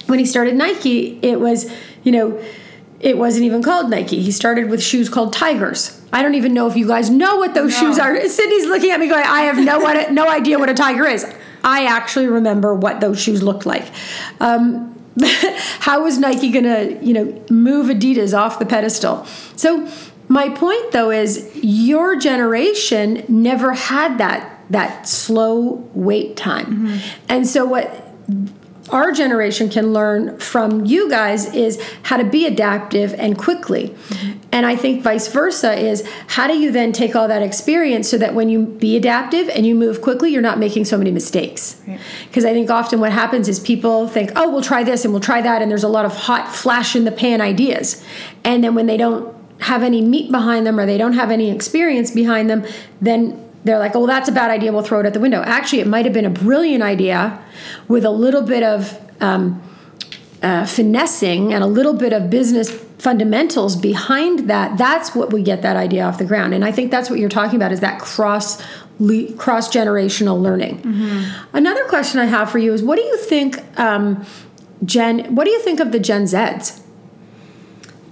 when 0.07 0.19
he 0.19 0.27
started 0.27 0.55
Nike, 0.55 1.19
it 1.23 1.41
was, 1.41 1.73
you 2.03 2.12
know, 2.12 2.43
it 3.01 3.19
wasn't 3.19 3.45
even 3.45 3.62
called 3.62 3.91
Nike. 3.91 4.23
He 4.23 4.31
started 4.31 4.71
with 4.71 4.83
shoes 4.83 5.09
called 5.09 5.33
Tigers. 5.33 6.01
I 6.12 6.23
don't 6.23 6.35
even 6.35 6.55
know 6.55 6.69
if 6.69 6.77
you 6.77 6.87
guys 6.87 7.11
know 7.11 7.37
what 7.37 7.55
those 7.55 7.77
shoes 7.77 7.99
are. 7.99 8.15
Sydney's 8.29 8.67
looking 8.67 8.91
at 8.91 9.01
me 9.01 9.09
going, 9.09 9.25
I 9.27 9.43
have 9.43 9.59
no 9.59 9.81
what, 9.81 10.12
no 10.12 10.29
idea 10.29 10.59
what 10.59 10.69
a 10.69 10.75
tiger 10.75 11.07
is. 11.07 11.27
I 11.65 11.87
actually 11.87 12.27
remember 12.27 12.75
what 12.75 13.01
those 13.01 13.21
shoes 13.21 13.43
looked 13.43 13.67
like. 13.67 13.91
Um, 14.41 14.97
how 15.81 16.05
was 16.05 16.19
Nike 16.19 16.51
going 16.51 16.65
to, 16.65 17.05
you 17.05 17.12
know, 17.12 17.45
move 17.51 17.87
Adidas 17.87 18.37
off 18.37 18.59
the 18.59 18.67
pedestal? 18.67 19.27
So 19.57 19.88
my 20.29 20.49
point 20.49 20.93
though 20.93 21.11
is 21.11 21.51
your 21.62 22.17
generation 22.17 23.25
never 23.29 23.73
had 23.73 24.19
that 24.19 24.49
that 24.71 25.07
slow 25.07 25.87
wait 25.93 26.37
time. 26.37 26.87
And 27.29 27.47
so 27.47 27.67
what 27.67 28.09
our 28.90 29.12
generation 29.12 29.68
can 29.68 29.92
learn 29.92 30.38
from 30.38 30.85
you 30.85 31.09
guys 31.09 31.55
is 31.55 31.81
how 32.03 32.16
to 32.16 32.25
be 32.25 32.47
adaptive 32.47 33.14
and 33.14 33.38
quickly. 33.38 33.88
Mm-hmm. 33.88 34.38
And 34.51 34.66
I 34.66 34.77
think 34.77 35.03
vice 35.03 35.29
versa 35.29 35.73
is 35.75 36.07
how 36.27 36.47
do 36.47 36.59
you 36.59 36.71
then 36.73 36.92
take 36.92 37.16
all 37.16 37.29
that 37.29 37.42
experience 37.42 38.11
so 38.11 38.18
that 38.18 38.35
when 38.35 38.49
you 38.49 38.66
be 38.66 38.97
adaptive 38.97 39.49
and 39.49 39.64
you 39.64 39.75
move 39.75 40.03
quickly, 40.03 40.31
you're 40.31 40.42
not 40.42 40.59
making 40.59 40.85
so 40.85 40.99
many 40.99 41.11
mistakes. 41.11 41.81
Because 42.29 42.45
I 42.45 42.53
think 42.53 42.71
often 42.71 43.01
what 43.01 43.12
happens 43.12 43.49
is 43.49 43.61
people 43.61 44.09
think, 44.09 44.33
oh, 44.37 44.51
we'll 44.51 44.62
try 44.62 44.83
this 44.83 45.05
and 45.05 45.14
we'll 45.14 45.23
try 45.23 45.40
that. 45.40 45.62
And 45.62 45.71
there's 45.71 45.85
a 45.85 45.88
lot 45.88 46.05
of 46.05 46.14
hot 46.14 46.55
flash 46.55 46.95
in 46.95 47.05
the 47.05 47.12
pan 47.12 47.40
ideas. 47.40 48.05
And 48.45 48.62
then 48.62 48.75
when 48.75 48.87
they 48.87 48.97
don't 48.97 49.35
have 49.61 49.83
any 49.83 50.03
meat 50.03 50.31
behind 50.31 50.66
them 50.66 50.79
or 50.79 50.87
they 50.87 50.99
don't 50.99 51.12
have 51.14 51.31
any 51.31 51.51
experience 51.51 52.11
behind 52.11 52.51
them, 52.51 52.66
then 53.01 53.52
they're 53.64 53.79
like, 53.79 53.94
oh, 53.94 54.01
well, 54.01 54.07
that's 54.09 54.29
a 54.29 54.33
bad 54.33 54.51
idea. 54.51 54.72
We'll 54.72 54.83
throw 54.83 55.01
it 55.01 55.07
at 55.07 55.14
the 55.14 55.20
window. 55.20 55.42
Actually, 55.42 55.81
it 55.81 55.87
might 55.87 56.05
have 56.05 56.14
been 56.14 56.25
a 56.25 56.31
brilliant 56.31 56.83
idea 56.83 57.40
with 57.88 58.05
a 58.05 58.11
little 58.11 58.42
bit 58.42 58.62
of 58.62 59.01
um, 59.20 59.62
uh, 60.42 60.66
finessing 60.66 61.55
and 61.55 61.62
a 61.62 61.66
little 61.66 61.94
bit 61.94 62.12
of 62.12 62.29
business 62.29 62.70
fundamentals 62.98 63.77
behind 63.77 64.51
that. 64.51 64.79
That's 64.79 65.14
what 65.14 65.33
we 65.33 65.42
get 65.42 65.62
that 65.62 65.77
idea 65.77 66.05
off 66.05 66.18
the 66.18 66.25
ground. 66.25 66.55
And 66.55 66.64
I 66.64 66.72
think 66.72 66.90
that's 66.90 67.09
what 67.09 67.18
you're 67.18 67.29
talking 67.29 67.57
about 67.57 67.72
is 67.72 67.81
that 67.81 68.01
cross 68.01 68.62
cross 69.37 69.68
generational 69.75 70.40
learning. 70.40 70.81
Another 71.53 71.85
question 71.87 72.20
I 72.20 72.27
have 72.27 72.51
for 72.51 72.59
you 72.59 72.72
is, 72.72 72.83
what 72.83 72.96
do 72.96 73.03
you 73.03 73.16
think, 73.16 73.59
um, 73.79 74.25
Gen? 74.85 75.35
What 75.35 75.44
do 75.44 75.51
you 75.51 75.61
think 75.61 75.81
of 75.81 75.90
the 75.90 75.98
Gen 75.98 76.25
Zs? 76.25 76.82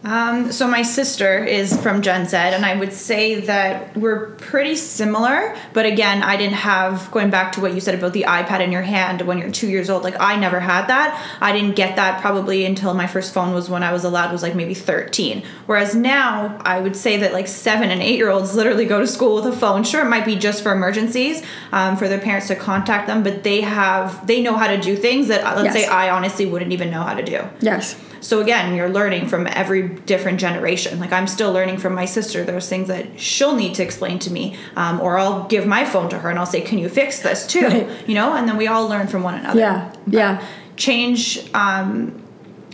Um, 0.03 0.51
so 0.51 0.67
my 0.67 0.81
sister 0.81 1.45
is 1.45 1.79
from 1.83 2.01
Gen 2.01 2.27
Z, 2.27 2.35
and 2.35 2.65
I 2.65 2.75
would 2.75 2.93
say 2.95 3.41
that 3.41 3.95
we're 3.97 4.31
pretty 4.37 4.75
similar. 4.77 5.55
But 5.75 5.85
again, 5.85 6.23
I 6.23 6.39
didn't 6.39 6.55
have 6.55 7.11
going 7.11 7.29
back 7.29 7.53
to 7.53 7.61
what 7.61 7.75
you 7.75 7.81
said 7.81 7.95
about 7.95 8.15
the 8.15 8.23
iPad 8.23 8.61
in 8.61 8.73
your 8.73 8.81
hand 8.81 9.21
when 9.23 9.37
you're 9.39 9.51
two 9.51 9.69
years 9.69 9.91
old. 9.91 10.03
Like 10.03 10.17
I 10.19 10.37
never 10.37 10.59
had 10.59 10.87
that. 10.87 11.23
I 11.43 11.53
didn't 11.53 11.77
get 11.77 11.97
that 11.97 12.23
probably 12.23 12.65
until 12.65 12.95
my 12.95 13.07
first 13.07 13.35
phone 13.35 13.53
was 13.53 13.69
when 13.69 13.83
I 13.83 13.93
was 13.93 14.05
allowed 14.05 14.33
was 14.33 14.43
like 14.43 14.55
maybe 14.55 14.73
13. 14.73 15.43
Whereas 15.67 15.95
now, 15.95 16.57
I 16.65 16.81
would 16.81 16.97
say 16.97 17.19
that 17.19 17.35
like 17.35 17.47
seven 17.47 17.91
and 17.91 18.01
eight 18.01 18.17
year 18.17 18.31
olds 18.31 18.55
literally 18.55 18.87
go 18.87 19.01
to 19.01 19.07
school 19.07 19.35
with 19.37 19.47
a 19.47 19.53
phone. 19.57 19.85
Sure, 19.85 20.01
it 20.01 20.09
might 20.09 20.25
be 20.25 20.35
just 20.35 20.63
for 20.63 20.73
emergencies, 20.73 21.43
um, 21.73 21.99
for 21.99 22.09
their 22.09 22.21
parents 22.21 22.47
to 22.49 22.57
contact 22.57 23.07
them, 23.07 23.23
but 23.23 23.43
they 23.43 23.61
have 23.61 24.27
they 24.27 24.41
know 24.41 24.57
how 24.57 24.67
to 24.69 24.81
do 24.81 24.97
things 24.97 25.29
that 25.29 25.45
uh, 25.45 25.61
let's 25.61 25.75
Yes. 25.75 25.85
say 25.85 25.87
I 25.91 26.09
honestly 26.09 26.47
wouldn't 26.47 26.73
even 26.73 26.91
know 26.91 27.03
how 27.03 27.13
to 27.13 27.23
do. 27.23 27.43
Yes. 27.61 27.97
So 28.21 28.41
again, 28.41 28.75
you're 28.75 28.89
learning 28.89 29.29
from 29.29 29.47
every 29.47 29.89
different 29.89 30.41
generation. 30.41 31.01
Like 31.01 31.13
I'm 31.13 31.27
still 31.27 31.53
learning 31.53 31.79
from 31.79 31.95
my 31.95 32.05
sister. 32.05 32.45
There's 32.45 32.69
things 32.69 32.89
that 32.89 33.19
she'll 33.19 33.57
need 33.57 33.75
to 33.77 33.83
explain 33.83 34.19
to 34.21 34.31
me, 34.31 34.57
um, 34.77 35.01
or 35.01 35.19
I'll 35.19 35.47
give 35.49 35.67
my 35.67 35.85
phone 35.85 36.11
to 36.11 36.19
her 36.19 36.31
and 36.31 36.39
I'll 36.39 36.47
say, 36.47 36.61
"Can 36.61 36.79
you 36.79 36.89
fix 36.89 37.21
this 37.21 37.47
too?" 37.47 37.67
Right. 37.67 38.09
You 38.09 38.15
know, 38.15 38.35
and 38.35 38.49
then 38.49 38.57
we 38.57 38.67
all 38.67 38.89
learn 38.89 39.07
from 39.07 39.23
one 39.23 39.35
another. 39.35 39.59
Yeah. 39.59 39.93
Yeah. 40.07 40.47
Change. 40.77 41.49
Um, 41.55 42.23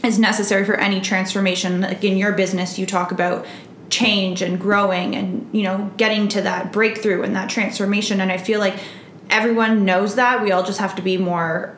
is 0.04 0.18
necessary 0.18 0.64
for 0.64 0.74
any 0.74 1.00
transformation. 1.00 1.80
Like 1.80 2.04
in 2.04 2.16
your 2.16 2.32
business, 2.32 2.78
you 2.78 2.86
talk 2.86 3.10
about 3.10 3.44
change 3.90 4.42
and 4.42 4.60
growing 4.60 5.14
and 5.14 5.48
you 5.52 5.62
know 5.62 5.90
getting 5.96 6.26
to 6.28 6.42
that 6.42 6.72
breakthrough 6.72 7.22
and 7.22 7.36
that 7.36 7.48
transformation 7.48 8.20
and 8.20 8.32
i 8.32 8.36
feel 8.36 8.58
like 8.58 8.74
everyone 9.30 9.84
knows 9.84 10.16
that 10.16 10.42
we 10.42 10.50
all 10.50 10.64
just 10.64 10.80
have 10.80 10.96
to 10.96 11.02
be 11.02 11.16
more 11.16 11.76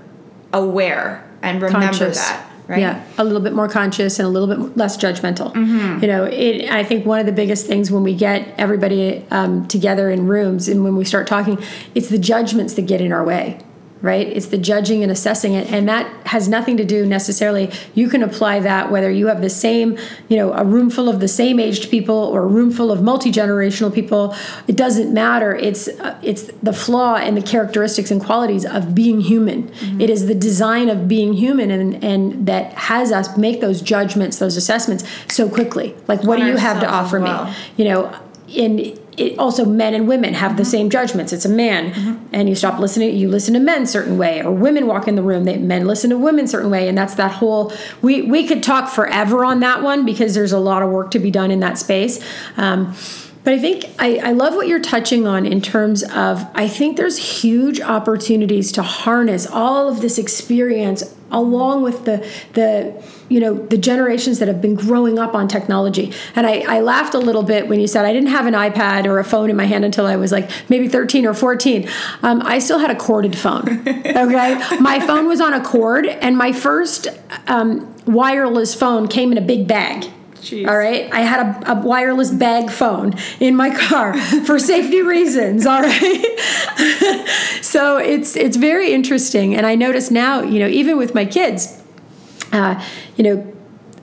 aware 0.54 1.22
and 1.42 1.61
remember 1.61 1.87
Conscious. 1.87 2.16
that 2.16 2.47
right 2.68 2.81
Yeah, 2.81 3.04
a 3.16 3.24
little 3.24 3.40
bit 3.40 3.54
more 3.54 3.68
conscious 3.68 4.18
and 4.18 4.26
a 4.26 4.31
little 4.31 4.46
bit 4.46 4.76
less 4.76 4.96
judgmental. 4.96 5.54
You 6.02 6.07
know, 6.07 6.24
it. 6.24 6.70
I 6.70 6.85
think 6.85 7.04
one 7.07 7.18
of 7.18 7.26
the 7.26 7.33
biggest 7.33 7.66
things 7.66 7.90
when 7.90 8.02
we 8.02 8.14
get 8.14 8.46
everybody 8.59 9.24
um, 9.31 9.66
together 9.66 10.11
in 10.11 10.26
rooms 10.26 10.68
and 10.68 10.85
when 10.85 10.94
we 10.96 11.04
start 11.04 11.26
talking, 11.26 11.59
it's 11.94 12.09
the 12.09 12.18
judgments 12.18 12.74
that 12.74 12.83
get 12.83 13.00
in 13.00 13.11
our 13.12 13.24
way. 13.24 13.59
Right? 14.00 14.28
It's 14.28 14.46
the 14.46 14.58
judging 14.58 15.02
and 15.02 15.11
assessing 15.11 15.54
it, 15.54 15.72
and 15.72 15.88
that 15.88 16.26
has 16.28 16.48
nothing 16.48 16.76
to 16.76 16.84
do 16.84 17.04
necessarily. 17.04 17.72
You 17.94 18.08
can 18.08 18.22
apply 18.22 18.61
that 18.61 18.92
whether 18.92 19.11
you 19.11 19.26
have 19.26 19.40
the 19.40 19.50
same, 19.50 19.98
you 20.28 20.37
know, 20.37 20.52
a 20.52 20.64
room 20.64 20.88
full 20.88 21.08
of 21.08 21.18
the 21.18 21.26
same 21.26 21.58
aged 21.58 21.90
people 21.90 22.14
or 22.14 22.42
a 22.42 22.46
room 22.46 22.70
full 22.70 22.92
of 22.92 23.02
multi 23.02 23.32
generational 23.32 23.92
people. 23.92 24.37
It 24.68 24.76
doesn't 24.76 25.12
matter. 25.12 25.54
It's 25.54 25.88
uh, 25.88 26.16
it's 26.22 26.44
the 26.62 26.72
flaw 26.72 27.16
and 27.16 27.37
the 27.37 27.42
characteristics 27.42 28.11
and 28.11 28.22
qualities 28.22 28.64
of 28.64 28.94
being 28.94 29.20
human. 29.20 29.72
It 30.00 30.11
is 30.11 30.26
the 30.26 30.34
design 30.34 30.88
of 30.88 31.08
being 31.08 31.32
human, 31.32 31.70
and 31.70 32.04
and 32.04 32.46
that 32.46 32.72
has 32.74 33.11
us 33.11 33.37
make 33.37 33.61
those 33.61 33.82
judgments, 33.82 34.38
those 34.38 34.56
assessments 34.56 35.04
so 35.26 35.48
quickly. 35.48 35.96
Like, 36.06 36.22
what 36.22 36.38
do 36.38 36.46
you 36.46 36.56
have 36.56 36.80
to 36.80 36.88
offer 36.88 37.20
well. 37.20 37.46
me? 37.46 37.54
You 37.76 37.84
know, 37.87 38.14
in 38.48 38.98
it 39.18 39.38
also 39.38 39.64
men 39.64 39.94
and 39.94 40.09
women 40.09 40.35
have 40.35 40.57
the 40.57 40.64
same 40.64 40.90
judgments. 40.90 41.33
It's 41.33 41.44
a 41.44 41.48
man, 41.50 42.28
and 42.33 42.48
you 42.48 42.54
stop 42.54 42.78
listening. 42.78 43.16
You 43.16 43.28
listen 43.28 43.54
to 43.54 43.61
men 43.61 43.87
certain 43.87 44.18
way, 44.18 44.42
or 44.42 44.52
women 44.52 44.87
walk 44.87 45.09
in 45.09 45.14
the 45.14 45.22
room. 45.22 45.44
They 45.44 45.59
men 45.59 45.87
listen 45.87 46.11
to 46.11 46.18
women 46.18 46.46
certain 46.46 46.70
way, 46.70 46.88
and 46.88 46.96
that's 46.96 47.14
that 47.16 47.33
whole. 47.33 47.72
We 48.02 48.22
we 48.22 48.46
could 48.46 48.62
talk 48.62 48.90
forever 48.90 49.44
on 49.44 49.61
that 49.61 49.83
one 49.83 50.04
because 50.04 50.35
there's 50.35 50.52
a 50.52 50.59
lot 50.59 50.83
of 50.83 50.90
work 50.90 51.11
to 51.12 51.18
be 51.18 51.31
done 51.31 51.50
in 51.50 51.61
that 51.61 51.78
space. 51.78 52.24
Um, 52.57 52.94
but 53.44 53.54
I 53.54 53.59
think 53.59 53.87
I, 53.98 54.18
I 54.18 54.33
love 54.33 54.54
what 54.54 54.68
you're 54.68 54.78
touching 54.78 55.26
on 55.26 55.46
in 55.46 55.62
terms 55.62 56.02
of 56.02 56.46
I 56.54 56.68
think 56.68 56.98
there's 56.98 57.40
huge 57.40 57.81
opportunities 57.81 58.72
to 58.72 58.83
harness 58.83 59.46
all 59.46 59.88
of 59.88 60.02
this 60.02 60.18
experience 60.18 61.14
along 61.31 61.83
with 61.83 62.04
the 62.04 62.18
the 62.52 63.02
you 63.29 63.41
know 63.41 63.55
the 63.55 63.79
generations 63.79 64.38
that 64.38 64.49
have 64.49 64.61
been 64.61 64.75
growing 64.75 65.19
up 65.19 65.35
on 65.35 65.49
technology. 65.49 66.12
And 66.35 66.47
I, 66.47 66.64
I 66.69 66.81
laughed 66.81 67.14
a 67.14 67.19
little 67.19 67.43
bit 67.43 67.69
when 67.69 67.81
you 67.81 67.87
said 67.87 68.05
i 68.05 68.12
didn't 68.12 68.31
have 68.31 68.47
an 68.47 68.55
ipad 68.55 69.05
or 69.07 69.19
a 69.19 69.25
phone 69.25 69.51
in 69.51 69.57
my 69.57 69.64
hand 69.64 69.85
until 69.85 70.07
i 70.07 70.17
was 70.17 70.33
like 70.33 70.51
maybe 70.69 70.88
13 70.88 71.27
or 71.27 71.35
14 71.35 71.88
um, 72.23 72.43
i 72.45 72.59
still 72.59 72.79
had 72.79 72.91
a 72.91 72.97
corded 72.97 73.37
phone 73.37 73.69
okay? 73.88 74.55
My 74.81 75.01
phone 75.05 75.27
was 75.27 75.41
on 75.41 75.55
a 75.55 75.62
cord 75.62 76.07
and 76.07 76.37
my 76.37 76.53
first 76.53 77.09
um, 77.47 77.95
wireless 78.07 78.75
phone 78.75 79.09
came 79.09 79.33
in 79.33 79.38
a 79.38 79.43
big 79.43 79.67
bag 79.67 80.11
Jeez. 80.37 80.69
all 80.69 80.77
right? 80.77 81.12
I 81.12 81.21
had 81.21 81.64
a, 81.64 81.73
a 81.73 81.81
wireless 81.81 82.31
bag 82.31 82.71
phone 82.71 83.14
in 83.41 83.57
my 83.57 83.75
car 83.75 84.17
for 84.47 84.59
safety 84.59 85.03
reasons 85.03 85.67
all 85.67 85.83
right? 85.83 86.25
So 87.62 87.99
it's 87.99 88.35
it's 88.35 88.57
very 88.57 88.93
interesting 88.93 89.55
and 89.55 89.67
i 89.67 89.75
notice 89.75 90.11
now 90.11 90.43
you 90.43 90.59
know 90.59 90.69
even 90.69 90.97
with 90.97 91.14
my 91.14 91.27
kids 91.27 91.83
uh, 92.52 92.84
you 93.16 93.24
know 93.24 93.54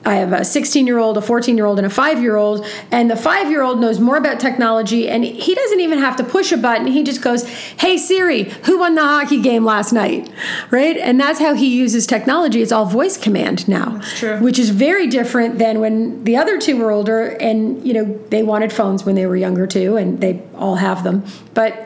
I 0.06 0.14
have 0.14 0.32
a 0.32 0.44
16 0.44 0.86
year 0.86 0.98
old, 0.98 1.18
a 1.18 1.20
14 1.20 1.56
year 1.56 1.66
old, 1.66 1.78
and 1.78 1.86
a 1.86 1.90
five 1.90 2.22
year 2.22 2.36
old. 2.36 2.64
And 2.92 3.10
the 3.10 3.16
five 3.16 3.50
year 3.50 3.62
old 3.62 3.80
knows 3.80 3.98
more 3.98 4.16
about 4.16 4.38
technology, 4.38 5.08
and 5.08 5.24
he 5.24 5.54
doesn't 5.54 5.80
even 5.80 5.98
have 5.98 6.16
to 6.16 6.24
push 6.24 6.52
a 6.52 6.56
button. 6.56 6.86
He 6.86 7.02
just 7.02 7.20
goes, 7.20 7.44
Hey 7.44 7.98
Siri, 7.98 8.44
who 8.44 8.78
won 8.78 8.94
the 8.94 9.02
hockey 9.02 9.42
game 9.42 9.64
last 9.64 9.92
night? 9.92 10.30
Right? 10.70 10.96
And 10.96 11.18
that's 11.18 11.40
how 11.40 11.54
he 11.54 11.66
uses 11.76 12.06
technology. 12.06 12.62
It's 12.62 12.72
all 12.72 12.86
voice 12.86 13.16
command 13.16 13.68
now. 13.68 13.98
That's 13.98 14.18
true. 14.18 14.38
Which 14.38 14.60
is 14.60 14.70
very 14.70 15.08
different 15.08 15.58
than 15.58 15.80
when 15.80 16.22
the 16.22 16.36
other 16.36 16.58
two 16.58 16.76
were 16.76 16.92
older 16.92 17.28
and, 17.40 17.84
you 17.84 17.92
know, 17.92 18.04
they 18.30 18.44
wanted 18.44 18.72
phones 18.72 19.04
when 19.04 19.16
they 19.16 19.26
were 19.26 19.36
younger 19.36 19.66
too, 19.66 19.96
and 19.96 20.20
they 20.20 20.40
all 20.54 20.76
have 20.76 21.02
them. 21.02 21.24
But 21.52 21.85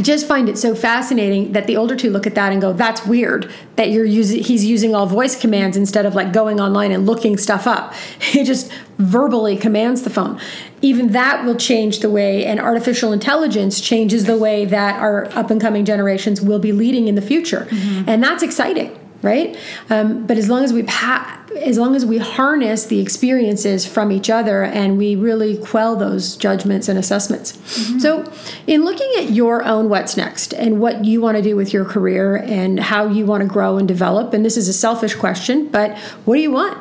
I 0.00 0.02
just 0.02 0.26
find 0.26 0.48
it 0.48 0.56
so 0.56 0.74
fascinating 0.74 1.52
that 1.52 1.66
the 1.66 1.76
older 1.76 1.94
two 1.94 2.08
look 2.08 2.26
at 2.26 2.34
that 2.34 2.52
and 2.52 2.62
go, 2.62 2.72
"That's 2.72 3.04
weird 3.04 3.52
that 3.76 3.90
you're 3.90 4.06
using 4.06 4.42
he's 4.42 4.64
using 4.64 4.94
all 4.94 5.04
voice 5.04 5.38
commands 5.38 5.76
instead 5.76 6.06
of 6.06 6.14
like 6.14 6.32
going 6.32 6.58
online 6.58 6.90
and 6.90 7.04
looking 7.04 7.36
stuff 7.36 7.66
up. 7.66 7.92
He 8.18 8.42
just 8.42 8.72
verbally 8.96 9.58
commands 9.58 10.00
the 10.00 10.08
phone." 10.08 10.40
Even 10.80 11.08
that 11.08 11.44
will 11.44 11.54
change 11.54 11.98
the 11.98 12.08
way 12.08 12.46
and 12.46 12.58
artificial 12.58 13.12
intelligence 13.12 13.78
changes 13.78 14.24
the 14.24 14.38
way 14.38 14.64
that 14.64 14.98
our 14.98 15.26
up 15.36 15.50
and 15.50 15.60
coming 15.60 15.84
generations 15.84 16.40
will 16.40 16.58
be 16.58 16.72
leading 16.72 17.06
in 17.06 17.14
the 17.14 17.20
future. 17.20 17.68
Mm-hmm. 17.68 18.08
And 18.08 18.24
that's 18.24 18.42
exciting, 18.42 18.98
right? 19.22 19.56
Um, 19.88 20.26
but 20.26 20.38
as 20.38 20.48
long 20.48 20.64
as 20.64 20.72
we 20.72 20.82
pa- 20.84 21.36
as 21.56 21.78
long 21.78 21.96
as 21.96 22.06
we 22.06 22.18
harness 22.18 22.86
the 22.86 23.00
experiences 23.00 23.84
from 23.84 24.12
each 24.12 24.30
other 24.30 24.62
and 24.62 24.96
we 24.96 25.16
really 25.16 25.56
quell 25.58 25.96
those 25.96 26.36
judgments 26.36 26.88
and 26.88 26.98
assessments. 26.98 27.58
So, 28.00 28.30
in 28.66 28.84
looking 28.84 29.10
at 29.18 29.30
your 29.30 29.64
own 29.64 29.88
what's 29.88 30.16
next 30.16 30.54
and 30.54 30.80
what 30.80 31.04
you 31.04 31.20
want 31.20 31.36
to 31.36 31.42
do 31.42 31.56
with 31.56 31.72
your 31.72 31.84
career 31.84 32.36
and 32.36 32.78
how 32.78 33.08
you 33.08 33.26
want 33.26 33.42
to 33.42 33.48
grow 33.48 33.78
and 33.78 33.88
develop, 33.88 34.32
and 34.32 34.44
this 34.44 34.56
is 34.56 34.68
a 34.68 34.72
selfish 34.72 35.14
question, 35.14 35.68
but 35.68 35.98
what 36.24 36.36
do 36.36 36.40
you 36.40 36.52
want? 36.52 36.78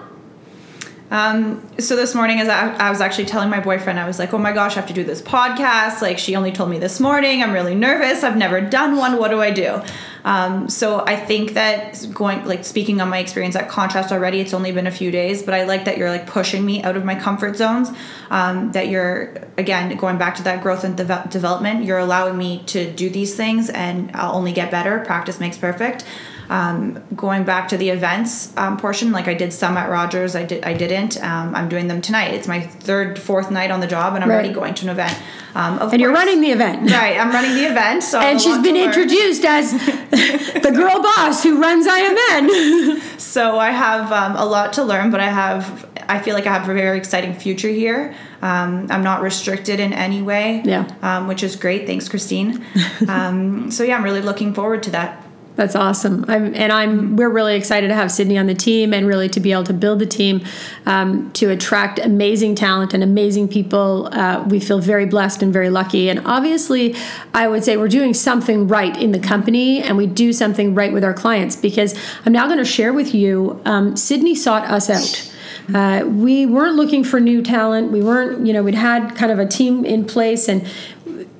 Um, 1.11 1.67
so 1.79 1.95
this 1.95 2.13
morning, 2.13 2.39
as 2.39 2.49
I, 2.49 2.71
I 2.75 2.91
was 2.91 3.01
actually 3.01 3.25
telling 3.25 3.49
my 3.49 3.59
boyfriend, 3.59 3.99
I 3.99 4.05
was 4.05 4.19
like, 4.19 4.31
"Oh 4.31 4.37
my 4.37 4.51
gosh, 4.51 4.73
I 4.73 4.75
have 4.75 4.87
to 4.89 4.93
do 4.93 5.03
this 5.03 5.21
podcast." 5.21 6.01
Like 6.03 6.19
she 6.19 6.35
only 6.35 6.51
told 6.51 6.69
me 6.69 6.77
this 6.77 6.99
morning. 6.99 7.41
I'm 7.41 7.51
really 7.51 7.73
nervous. 7.73 8.23
I've 8.23 8.37
never 8.37 8.61
done 8.61 8.95
one. 8.95 9.17
What 9.17 9.31
do 9.31 9.41
I 9.41 9.49
do? 9.49 9.81
Um, 10.25 10.67
so 10.69 11.03
I 11.05 11.15
think 11.15 11.53
that 11.53 12.07
going 12.13 12.45
like 12.45 12.65
speaking 12.65 13.01
on 13.01 13.09
my 13.09 13.19
experience 13.19 13.55
at 13.55 13.69
Contrast 13.69 14.11
already, 14.11 14.39
it's 14.39 14.53
only 14.53 14.71
been 14.71 14.87
a 14.87 14.91
few 14.91 15.11
days, 15.11 15.43
but 15.43 15.53
I 15.53 15.63
like 15.63 15.85
that 15.85 15.97
you're 15.97 16.09
like 16.09 16.27
pushing 16.27 16.65
me 16.65 16.83
out 16.83 16.95
of 16.97 17.05
my 17.05 17.15
comfort 17.15 17.55
zones. 17.55 17.89
Um, 18.29 18.71
that 18.73 18.89
you're 18.89 19.33
again 19.57 19.95
going 19.97 20.17
back 20.17 20.35
to 20.35 20.43
that 20.43 20.61
growth 20.61 20.83
and 20.83 20.95
deve- 20.95 21.29
development. 21.29 21.83
You're 21.83 21.99
allowing 21.99 22.37
me 22.37 22.63
to 22.67 22.91
do 22.91 23.09
these 23.09 23.35
things, 23.35 23.69
and 23.69 24.11
I'll 24.13 24.35
only 24.35 24.51
get 24.51 24.71
better. 24.71 24.99
Practice 25.05 25.39
makes 25.39 25.57
perfect 25.57 26.05
um, 26.49 27.01
going 27.15 27.43
back 27.43 27.67
to 27.69 27.77
the 27.77 27.89
events 27.89 28.55
um, 28.57 28.77
portion 28.77 29.11
like 29.11 29.27
i 29.27 29.33
did 29.33 29.51
some 29.53 29.77
at 29.77 29.89
rogers 29.89 30.35
i 30.35 30.43
did 30.43 30.63
i 30.63 30.73
didn't 30.73 31.21
um, 31.23 31.53
i'm 31.55 31.69
doing 31.69 31.87
them 31.87 32.01
tonight 32.01 32.33
it's 32.33 32.47
my 32.47 32.59
third 32.59 33.19
fourth 33.19 33.51
night 33.51 33.71
on 33.71 33.79
the 33.79 33.87
job 33.87 34.15
and 34.15 34.23
i'm 34.23 34.29
Right. 34.29 34.35
already 34.35 34.53
going 34.53 34.73
to 34.75 34.85
an 34.85 34.89
event 34.89 35.17
um, 35.55 35.79
of 35.79 35.91
And 35.93 36.01
you're 36.01 36.13
running 36.13 36.41
the 36.41 36.51
event. 36.51 36.89
right 36.99 37.19
i'm 37.19 37.31
running 37.31 37.53
the 37.53 37.65
event 37.65 38.03
so 38.03 38.19
And 38.19 38.39
she's 38.41 38.57
been 38.59 38.75
introduced 38.75 39.45
as 39.45 39.71
the 40.67 40.71
girl 40.73 41.01
boss 41.01 41.43
who 41.43 41.59
runs 41.61 41.87
IMN. 41.87 43.19
so 43.19 43.59
i 43.59 43.71
have 43.71 44.11
um, 44.11 44.35
a 44.35 44.45
lot 44.45 44.73
to 44.73 44.83
learn 44.83 45.11
but 45.11 45.19
i 45.19 45.29
have 45.29 45.85
i 46.07 46.19
feel 46.19 46.33
like 46.33 46.47
i 46.47 46.53
have 46.53 46.67
a 46.67 46.73
very 46.73 46.97
exciting 46.97 47.33
future 47.33 47.69
here 47.69 48.15
um, 48.41 48.87
i'm 48.89 49.03
not 49.03 49.21
restricted 49.21 49.79
in 49.79 49.93
any 49.93 50.21
way 50.21 50.61
Yeah. 50.65 50.87
um, 51.01 51.27
which 51.27 51.43
is 51.43 51.55
great 51.55 51.85
thanks 51.85 52.09
christine 52.09 52.65
um, 53.07 53.69
so 53.71 53.83
yeah 53.83 53.95
i'm 53.97 54.03
really 54.03 54.21
looking 54.21 54.53
forward 54.53 54.83
to 54.83 54.91
that 54.91 55.25
That's 55.59 55.75
awesome. 55.75 56.23
I'm, 56.29 56.55
and 56.55 56.71
I'm 56.71 57.17
we're 57.17 57.29
really 57.29 57.57
excited 57.57 57.89
to 57.89 57.93
have 57.93 58.13
Sydney 58.13 58.37
on 58.37 58.47
the 58.47 58.53
team 58.53 58.93
and 58.93 59.05
really 59.05 59.27
to 59.27 59.41
be 59.41 59.51
able 59.51 59.65
to 59.65 59.73
build 59.73 59.99
the 59.99 60.05
team 60.05 60.41
um, 60.85 61.29
to 61.33 61.49
attract 61.49 61.99
amazing 61.99 62.55
talent 62.55 62.93
and 62.93 63.03
amazing 63.03 63.49
people. 63.49 64.07
Uh, 64.13 64.41
we 64.47 64.61
feel 64.61 64.79
very 64.79 65.05
blessed 65.05 65.43
and 65.43 65.51
very 65.51 65.69
lucky. 65.69 66.09
And 66.09 66.25
obviously, 66.25 66.95
I 67.33 67.49
would 67.49 67.65
say 67.65 67.75
we're 67.75 67.89
doing 67.89 68.13
something 68.13 68.69
right 68.69 68.95
in 68.95 69.11
the 69.11 69.19
company 69.19 69.83
and 69.83 69.97
we 69.97 70.07
do 70.07 70.31
something 70.31 70.75
right 70.75 70.93
with 70.93 71.03
our 71.03 71.13
clients 71.13 71.57
because 71.57 71.93
I'm 72.25 72.31
now 72.31 72.45
going 72.45 72.59
to 72.59 72.63
share 72.63 72.93
with 72.93 73.13
you. 73.13 73.61
Um, 73.65 73.97
Sydney 73.97 74.35
sought 74.35 74.63
us 74.63 74.89
out. 74.89 75.29
Uh, 75.73 76.05
we 76.05 76.45
weren't 76.45 76.75
looking 76.75 77.03
for 77.03 77.19
new 77.19 77.43
talent. 77.43 77.91
We 77.91 78.01
weren't, 78.01 78.47
you 78.47 78.53
know, 78.53 78.63
we'd 78.63 78.75
had 78.75 79.15
kind 79.15 79.31
of 79.31 79.39
a 79.39 79.45
team 79.45 79.85
in 79.85 80.05
place 80.05 80.47
and 80.47 80.65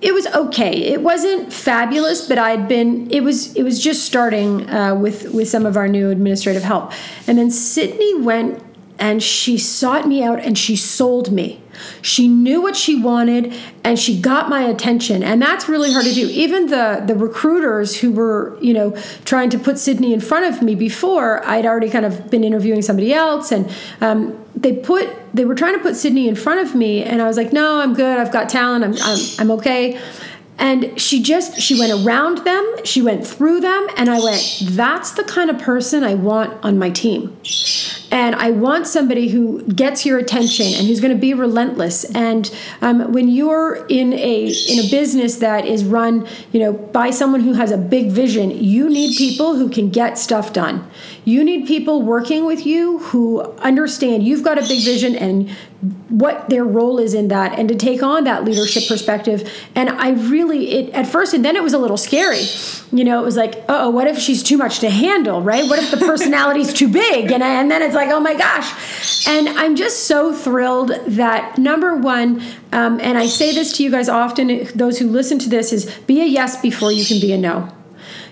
it 0.02 0.14
was 0.14 0.28
okay. 0.28 0.72
It 0.72 1.02
wasn't 1.02 1.52
fabulous, 1.52 2.28
but 2.28 2.38
I'd 2.38 2.68
been. 2.68 3.10
It 3.12 3.22
was. 3.22 3.56
It 3.56 3.64
was 3.64 3.84
just 3.84 4.06
starting 4.06 4.70
uh, 4.70 4.96
with 4.96 5.34
with 5.34 5.50
some 5.50 5.66
of 5.66 5.76
our 5.76 5.88
new 5.88 6.10
administrative 6.10 6.64
help, 6.64 6.94
and 7.28 7.38
then 7.38 7.52
Sydney 7.52 8.16
went 8.22 8.64
and 9.00 9.24
she 9.24 9.58
sought 9.58 10.08
me 10.08 10.22
out 10.22 10.40
and 10.40 10.58
she 10.58 10.76
sold 10.76 11.32
me. 11.32 11.62
She 12.02 12.28
knew 12.28 12.62
what 12.62 12.76
she 12.76 13.02
wanted 13.02 13.54
and 13.86 13.98
she 13.98 14.20
got 14.20 14.50
my 14.50 14.64
attention, 14.64 15.24
and 15.24 15.42
that's 15.42 15.70
really 15.70 15.94
hard 15.94 16.06
to 16.06 16.14
do. 16.14 16.28
Even 16.30 16.68
the 16.68 17.02
the 17.06 17.16
recruiters 17.16 17.98
who 18.00 18.12
were 18.12 18.58
you 18.62 18.74
know 18.74 18.92
trying 19.24 19.50
to 19.52 19.58
put 19.58 19.80
Sydney 19.80 20.14
in 20.14 20.20
front 20.20 20.54
of 20.54 20.62
me 20.62 20.76
before, 20.76 21.46
I'd 21.48 21.66
already 21.66 21.90
kind 21.90 22.06
of 22.06 22.30
been 22.30 22.44
interviewing 22.44 22.82
somebody 22.82 23.14
else, 23.14 23.52
and 23.52 23.72
um, 24.02 24.38
they 24.56 24.74
put 24.74 25.08
they 25.34 25.46
were 25.46 25.56
trying 25.56 25.76
to 25.76 25.82
put 25.82 25.96
Sydney 25.96 26.28
in 26.28 26.36
front 26.36 26.60
of 26.60 26.76
me, 26.76 27.04
and 27.04 27.22
I 27.22 27.28
was 27.28 27.38
like, 27.38 27.54
no, 27.54 27.80
I'm 27.80 27.94
good. 27.94 28.18
I've 28.18 28.34
got 28.34 28.50
talent. 28.50 28.84
I'm 28.84 28.96
I'm, 29.02 29.20
I'm 29.40 29.52
okay. 29.60 30.00
And 30.58 31.00
she 31.00 31.24
just 31.24 31.62
she 31.62 31.80
went 31.80 32.06
around 32.06 32.40
them, 32.40 32.76
she 32.84 33.02
went 33.02 33.26
through 33.26 33.62
them, 33.62 33.88
and 33.96 34.10
I 34.10 34.20
went, 34.20 34.64
that's 34.64 35.12
the 35.12 35.24
kind 35.24 35.50
of 35.50 35.58
person 35.58 36.04
I 36.04 36.16
want 36.16 36.54
on 36.66 36.78
my 36.78 36.90
team. 36.90 37.38
And 38.12 38.36
I 38.36 38.52
want 38.52 38.88
somebody 38.88 39.30
who 39.30 39.64
gets 39.64 40.06
your 40.06 40.18
attention 40.18 40.66
and 40.66 40.88
who's 40.88 41.00
going 41.00 41.14
to 41.14 41.20
be 41.20 41.34
relentless. 41.34 42.04
And 42.16 42.52
um, 42.82 43.12
when 43.12 43.30
you're 43.30 43.86
in 43.88 44.14
a 44.14 44.48
in 44.48 44.86
a 44.86 44.90
business 44.90 45.38
that 45.38 45.66
is 45.66 45.86
run, 45.86 46.28
you 46.52 46.60
know, 46.60 46.74
by 46.74 47.12
someone 47.12 47.42
who 47.42 47.54
has 47.54 47.72
a 47.72 47.78
big 47.78 48.12
vision, 48.12 48.52
you 48.52 48.90
need 48.90 49.18
people 49.18 49.56
who 49.56 49.70
can 49.70 49.90
get 49.90 50.18
stuff 50.18 50.54
done. 50.54 50.90
You 51.30 51.44
need 51.44 51.68
people 51.68 52.02
working 52.02 52.46
with 52.46 52.66
you 52.66 52.98
who 52.98 53.44
understand 53.60 54.24
you've 54.24 54.44
got 54.44 54.58
a 54.58 54.62
big 54.62 54.84
vision 54.84 55.16
and 55.16 55.48
what 56.10 56.50
their 56.50 56.66
role 56.66 56.98
is 56.98 57.14
in 57.14 57.28
that 57.28 57.58
and 57.58 57.70
to 57.70 57.76
take 57.76 58.02
on 58.02 58.24
that 58.24 58.44
leadership 58.46 58.88
perspective. 58.88 59.48
And 59.76 59.90
i 59.90 60.10
really 60.10 60.72
it 60.72 60.90
at 60.90 61.06
first 61.06 61.36
and 61.36 61.46
then 61.46 61.56
it 61.56 61.62
was 61.62 61.74
a 61.74 61.78
little 61.78 61.98
scary. 61.98 62.42
You 62.92 63.04
know 63.04 63.22
it 63.22 63.26
was 63.26 63.38
like 63.38 63.64
oh 63.70 63.92
what 63.92 64.08
if 64.08 64.18
she's 64.18 64.42
too 64.42 64.58
much 64.58 64.80
to 64.80 64.90
handle 64.90 65.44
right? 65.44 65.70
What 65.70 65.78
if 65.78 65.92
the 65.92 65.98
personality's 65.98 66.74
too 66.74 66.88
big? 66.88 67.32
And, 67.32 67.44
and 67.44 67.70
then 67.70 67.84
it's 67.84 67.94
like 67.94 68.10
oh 68.10 68.20
my 68.20 68.34
gosh. 68.34 69.28
And 69.28 69.50
i'm 69.50 69.76
just 69.76 70.08
so 70.08 70.34
thrilled 70.34 70.90
that 71.06 71.60
number 71.60 71.96
one 71.96 72.42
um, 72.72 73.00
and 73.02 73.20
i 73.20 73.28
say 73.28 73.54
this 73.54 73.78
to 73.78 73.84
you 73.84 73.92
guys 73.92 74.10
often 74.10 74.68
those 74.74 74.98
who 74.98 75.08
listen 75.08 75.38
to 75.40 75.50
this 75.50 75.72
is 75.72 75.86
be 76.08 76.22
a 76.22 76.26
yes 76.26 76.60
before 76.60 76.92
you 76.92 77.06
can 77.06 77.20
be 77.20 77.32
a 77.34 77.38
no 77.38 77.72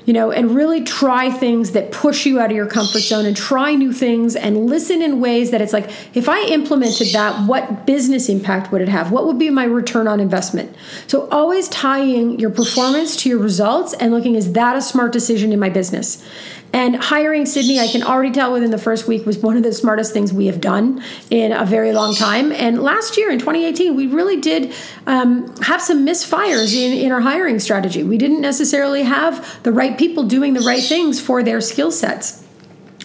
you 0.07 0.13
know, 0.13 0.31
and 0.31 0.55
really 0.55 0.81
try 0.81 1.29
things 1.29 1.71
that 1.71 1.91
push 1.91 2.25
you 2.25 2.39
out 2.39 2.49
of 2.49 2.55
your 2.55 2.65
comfort 2.65 3.01
zone 3.01 3.25
and 3.25 3.35
try 3.35 3.75
new 3.75 3.91
things 3.91 4.37
and 4.37 4.65
listen 4.65 5.01
in 5.01 5.19
ways 5.19 5.51
that 5.51 5.61
it's 5.61 5.73
like, 5.73 5.89
if 6.15 6.29
I 6.29 6.43
implemented 6.45 7.09
that, 7.11 7.45
what 7.45 7.85
business 7.85 8.29
impact 8.29 8.71
would 8.71 8.81
it 8.81 8.87
have? 8.87 9.11
What 9.11 9.25
would 9.25 9.37
be 9.37 9.49
my 9.49 9.65
return 9.65 10.07
on 10.07 10.21
investment? 10.21 10.73
So, 11.07 11.27
always 11.27 11.67
tying 11.67 12.39
your 12.39 12.51
performance 12.51 13.17
to 13.17 13.29
your 13.29 13.39
results 13.39 13.91
and 13.95 14.13
looking, 14.13 14.35
is 14.35 14.53
that 14.53 14.77
a 14.77 14.81
smart 14.81 15.11
decision 15.11 15.51
in 15.51 15.59
my 15.59 15.69
business? 15.69 16.25
And 16.73 16.97
hiring 16.97 17.45
Sydney, 17.45 17.79
I 17.79 17.87
can 17.87 18.03
already 18.03 18.31
tell 18.31 18.51
within 18.51 18.71
the 18.71 18.77
first 18.77 19.07
week, 19.07 19.25
was 19.25 19.37
one 19.37 19.55
of 19.55 19.63
the 19.63 19.73
smartest 19.73 20.11
things 20.11 20.33
we 20.33 20.47
have 20.47 20.59
done 20.59 21.01
in 21.29 21.53
a 21.53 21.65
very 21.65 21.93
long 21.93 22.13
time. 22.13 22.51
And 22.51 22.83
last 22.83 23.17
year 23.17 23.31
in 23.31 23.39
2018, 23.39 23.95
we 23.95 24.07
really 24.07 24.39
did 24.39 24.73
um, 25.05 25.55
have 25.61 25.81
some 25.81 26.05
misfires 26.05 26.75
in, 26.75 26.93
in 26.97 27.11
our 27.11 27.21
hiring 27.21 27.59
strategy. 27.59 28.03
We 28.03 28.17
didn't 28.17 28.41
necessarily 28.41 29.03
have 29.03 29.63
the 29.63 29.71
right 29.71 29.96
people 29.97 30.23
doing 30.23 30.53
the 30.53 30.61
right 30.61 30.83
things 30.83 31.19
for 31.19 31.43
their 31.43 31.61
skill 31.61 31.91
sets. 31.91 32.43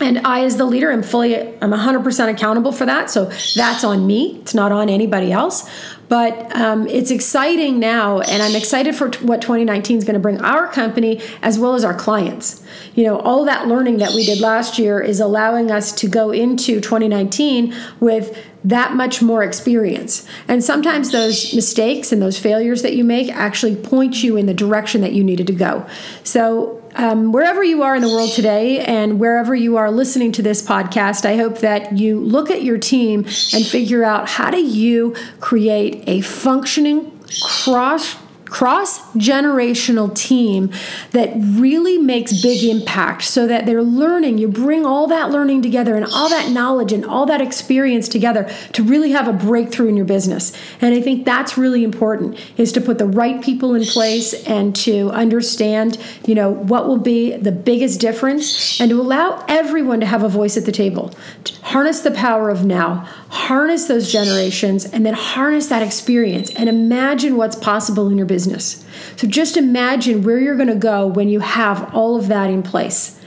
And 0.00 0.18
i 0.26 0.44
as 0.44 0.56
the 0.56 0.64
leader 0.64 0.90
am 0.90 1.02
fully 1.02 1.36
i'm 1.36 1.70
100% 1.70 2.28
accountable 2.28 2.72
for 2.72 2.86
that. 2.86 3.10
So 3.10 3.26
that's 3.54 3.84
on 3.84 4.06
me. 4.06 4.38
It's 4.40 4.54
not 4.54 4.72
on 4.72 4.88
anybody 4.88 5.30
else. 5.30 5.68
But 6.08 6.54
um, 6.54 6.86
it's 6.88 7.10
exciting 7.10 7.78
now 7.78 8.20
and 8.20 8.42
i'm 8.42 8.54
excited 8.54 8.94
for 8.94 9.08
t- 9.10 9.24
what 9.24 9.40
2019 9.40 9.98
is 9.98 10.04
going 10.04 10.14
to 10.14 10.20
bring 10.20 10.40
our 10.42 10.66
company 10.66 11.22
as 11.40 11.58
well 11.58 11.74
as 11.74 11.84
our 11.84 11.94
clients. 11.94 12.62
You 12.94 13.04
know 13.04 13.18
all 13.20 13.44
that 13.44 13.68
learning 13.68 13.98
that 13.98 14.12
we 14.12 14.24
did 14.24 14.40
last 14.40 14.78
year 14.78 15.00
is 15.00 15.20
allowing 15.20 15.70
us 15.70 15.92
to 15.92 16.08
go 16.08 16.30
into 16.30 16.80
2019 16.80 17.74
with 18.00 18.36
that 18.64 18.94
much 18.94 19.22
more 19.22 19.42
experience. 19.42 20.26
And 20.48 20.62
sometimes 20.62 21.10
those 21.10 21.54
mistakes 21.54 22.12
and 22.12 22.22
those 22.22 22.38
failures 22.38 22.82
that 22.82 22.94
you 22.94 23.04
make 23.04 23.28
actually 23.30 23.76
point 23.76 24.22
you 24.22 24.36
in 24.36 24.46
the 24.46 24.54
direction 24.54 25.00
that 25.00 25.12
you 25.12 25.24
needed 25.24 25.46
to 25.48 25.52
go. 25.52 25.86
So 26.22 26.81
um, 26.94 27.32
wherever 27.32 27.62
you 27.64 27.82
are 27.82 27.96
in 27.96 28.02
the 28.02 28.08
world 28.08 28.32
today 28.32 28.80
and 28.80 29.18
wherever 29.18 29.54
you 29.54 29.76
are 29.76 29.90
listening 29.90 30.32
to 30.32 30.42
this 30.42 30.64
podcast, 30.64 31.24
I 31.24 31.36
hope 31.36 31.58
that 31.58 31.96
you 31.96 32.20
look 32.20 32.50
at 32.50 32.62
your 32.62 32.78
team 32.78 33.20
and 33.52 33.66
figure 33.66 34.04
out 34.04 34.28
how 34.28 34.50
do 34.50 34.62
you 34.62 35.14
create 35.40 36.04
a 36.06 36.20
functioning 36.20 37.18
cross 37.64 38.16
cross 38.52 39.00
generational 39.14 40.14
team 40.14 40.70
that 41.12 41.32
really 41.36 41.96
makes 41.96 42.42
big 42.42 42.62
impact 42.62 43.22
so 43.22 43.46
that 43.46 43.64
they're 43.64 43.82
learning. 43.82 44.36
You 44.36 44.46
bring 44.46 44.84
all 44.84 45.06
that 45.06 45.30
learning 45.30 45.62
together 45.62 45.94
and 45.96 46.04
all 46.04 46.28
that 46.28 46.50
knowledge 46.50 46.92
and 46.92 47.02
all 47.02 47.24
that 47.26 47.40
experience 47.40 48.08
together 48.08 48.52
to 48.74 48.82
really 48.82 49.12
have 49.12 49.26
a 49.26 49.32
breakthrough 49.32 49.88
in 49.88 49.96
your 49.96 50.04
business. 50.04 50.52
And 50.82 50.94
I 50.94 51.00
think 51.00 51.24
that's 51.24 51.56
really 51.56 51.82
important 51.82 52.38
is 52.58 52.72
to 52.72 52.80
put 52.82 52.98
the 52.98 53.06
right 53.06 53.42
people 53.42 53.74
in 53.74 53.86
place 53.86 54.34
and 54.46 54.76
to 54.76 55.10
understand, 55.12 55.98
you 56.26 56.34
know, 56.34 56.50
what 56.50 56.86
will 56.86 56.98
be 56.98 57.34
the 57.34 57.52
biggest 57.52 58.00
difference 58.00 58.78
and 58.82 58.90
to 58.90 59.00
allow 59.00 59.42
everyone 59.48 60.00
to 60.00 60.06
have 60.06 60.22
a 60.22 60.28
voice 60.28 60.58
at 60.58 60.66
the 60.66 60.72
table. 60.72 61.14
Harness 61.62 62.00
the 62.00 62.10
power 62.10 62.50
of 62.50 62.66
now, 62.66 63.08
harness 63.32 63.86
those 63.86 64.12
generations 64.12 64.84
and 64.84 65.06
then 65.06 65.14
harness 65.14 65.68
that 65.68 65.82
experience 65.82 66.50
and 66.50 66.68
imagine 66.68 67.34
what's 67.34 67.56
possible 67.56 68.10
in 68.10 68.18
your 68.18 68.26
business. 68.26 68.84
So 69.16 69.26
just 69.26 69.56
imagine 69.56 70.22
where 70.22 70.38
you're 70.38 70.56
going 70.56 70.68
to 70.68 70.74
go 70.74 71.06
when 71.06 71.30
you 71.30 71.40
have 71.40 71.94
all 71.94 72.16
of 72.16 72.28
that 72.28 72.50
in 72.50 72.62
place. 72.62 73.18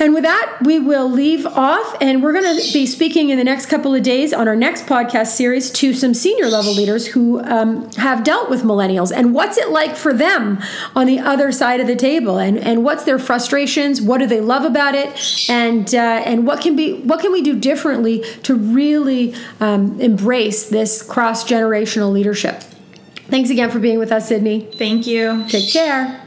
And 0.00 0.14
with 0.14 0.22
that, 0.22 0.60
we 0.62 0.78
will 0.78 1.10
leave 1.10 1.44
off, 1.44 1.94
and 2.00 2.22
we're 2.22 2.32
going 2.32 2.56
to 2.56 2.72
be 2.72 2.86
speaking 2.86 3.28
in 3.28 3.36
the 3.36 3.44
next 3.44 3.66
couple 3.66 3.94
of 3.94 4.02
days 4.02 4.32
on 4.32 4.48
our 4.48 4.56
next 4.56 4.86
podcast 4.86 5.26
series 5.26 5.70
to 5.72 5.92
some 5.92 6.14
senior 6.14 6.46
level 6.46 6.72
leaders 6.72 7.06
who 7.08 7.44
um, 7.44 7.90
have 7.92 8.24
dealt 8.24 8.48
with 8.48 8.62
millennials 8.62 9.12
and 9.14 9.34
what's 9.34 9.58
it 9.58 9.68
like 9.68 9.94
for 9.94 10.14
them 10.14 10.58
on 10.96 11.06
the 11.06 11.18
other 11.18 11.52
side 11.52 11.80
of 11.80 11.86
the 11.86 11.96
table, 11.96 12.38
and, 12.38 12.56
and 12.56 12.82
what's 12.82 13.04
their 13.04 13.18
frustrations, 13.18 14.00
what 14.00 14.18
do 14.18 14.26
they 14.26 14.40
love 14.40 14.64
about 14.64 14.94
it, 14.94 15.50
and 15.50 15.94
uh, 15.94 15.98
and 15.98 16.46
what 16.46 16.62
can 16.62 16.74
be 16.74 17.02
what 17.02 17.20
can 17.20 17.30
we 17.30 17.42
do 17.42 17.58
differently 17.60 18.24
to 18.42 18.54
really 18.54 19.34
um, 19.60 20.00
embrace 20.00 20.70
this 20.70 21.02
cross 21.02 21.44
generational 21.44 22.10
leadership. 22.10 22.62
Thanks 23.28 23.50
again 23.50 23.70
for 23.70 23.78
being 23.78 23.98
with 23.98 24.12
us, 24.12 24.28
Sydney. 24.28 24.62
Thank 24.62 25.06
you. 25.06 25.44
Take 25.48 25.70
care. 25.70 26.19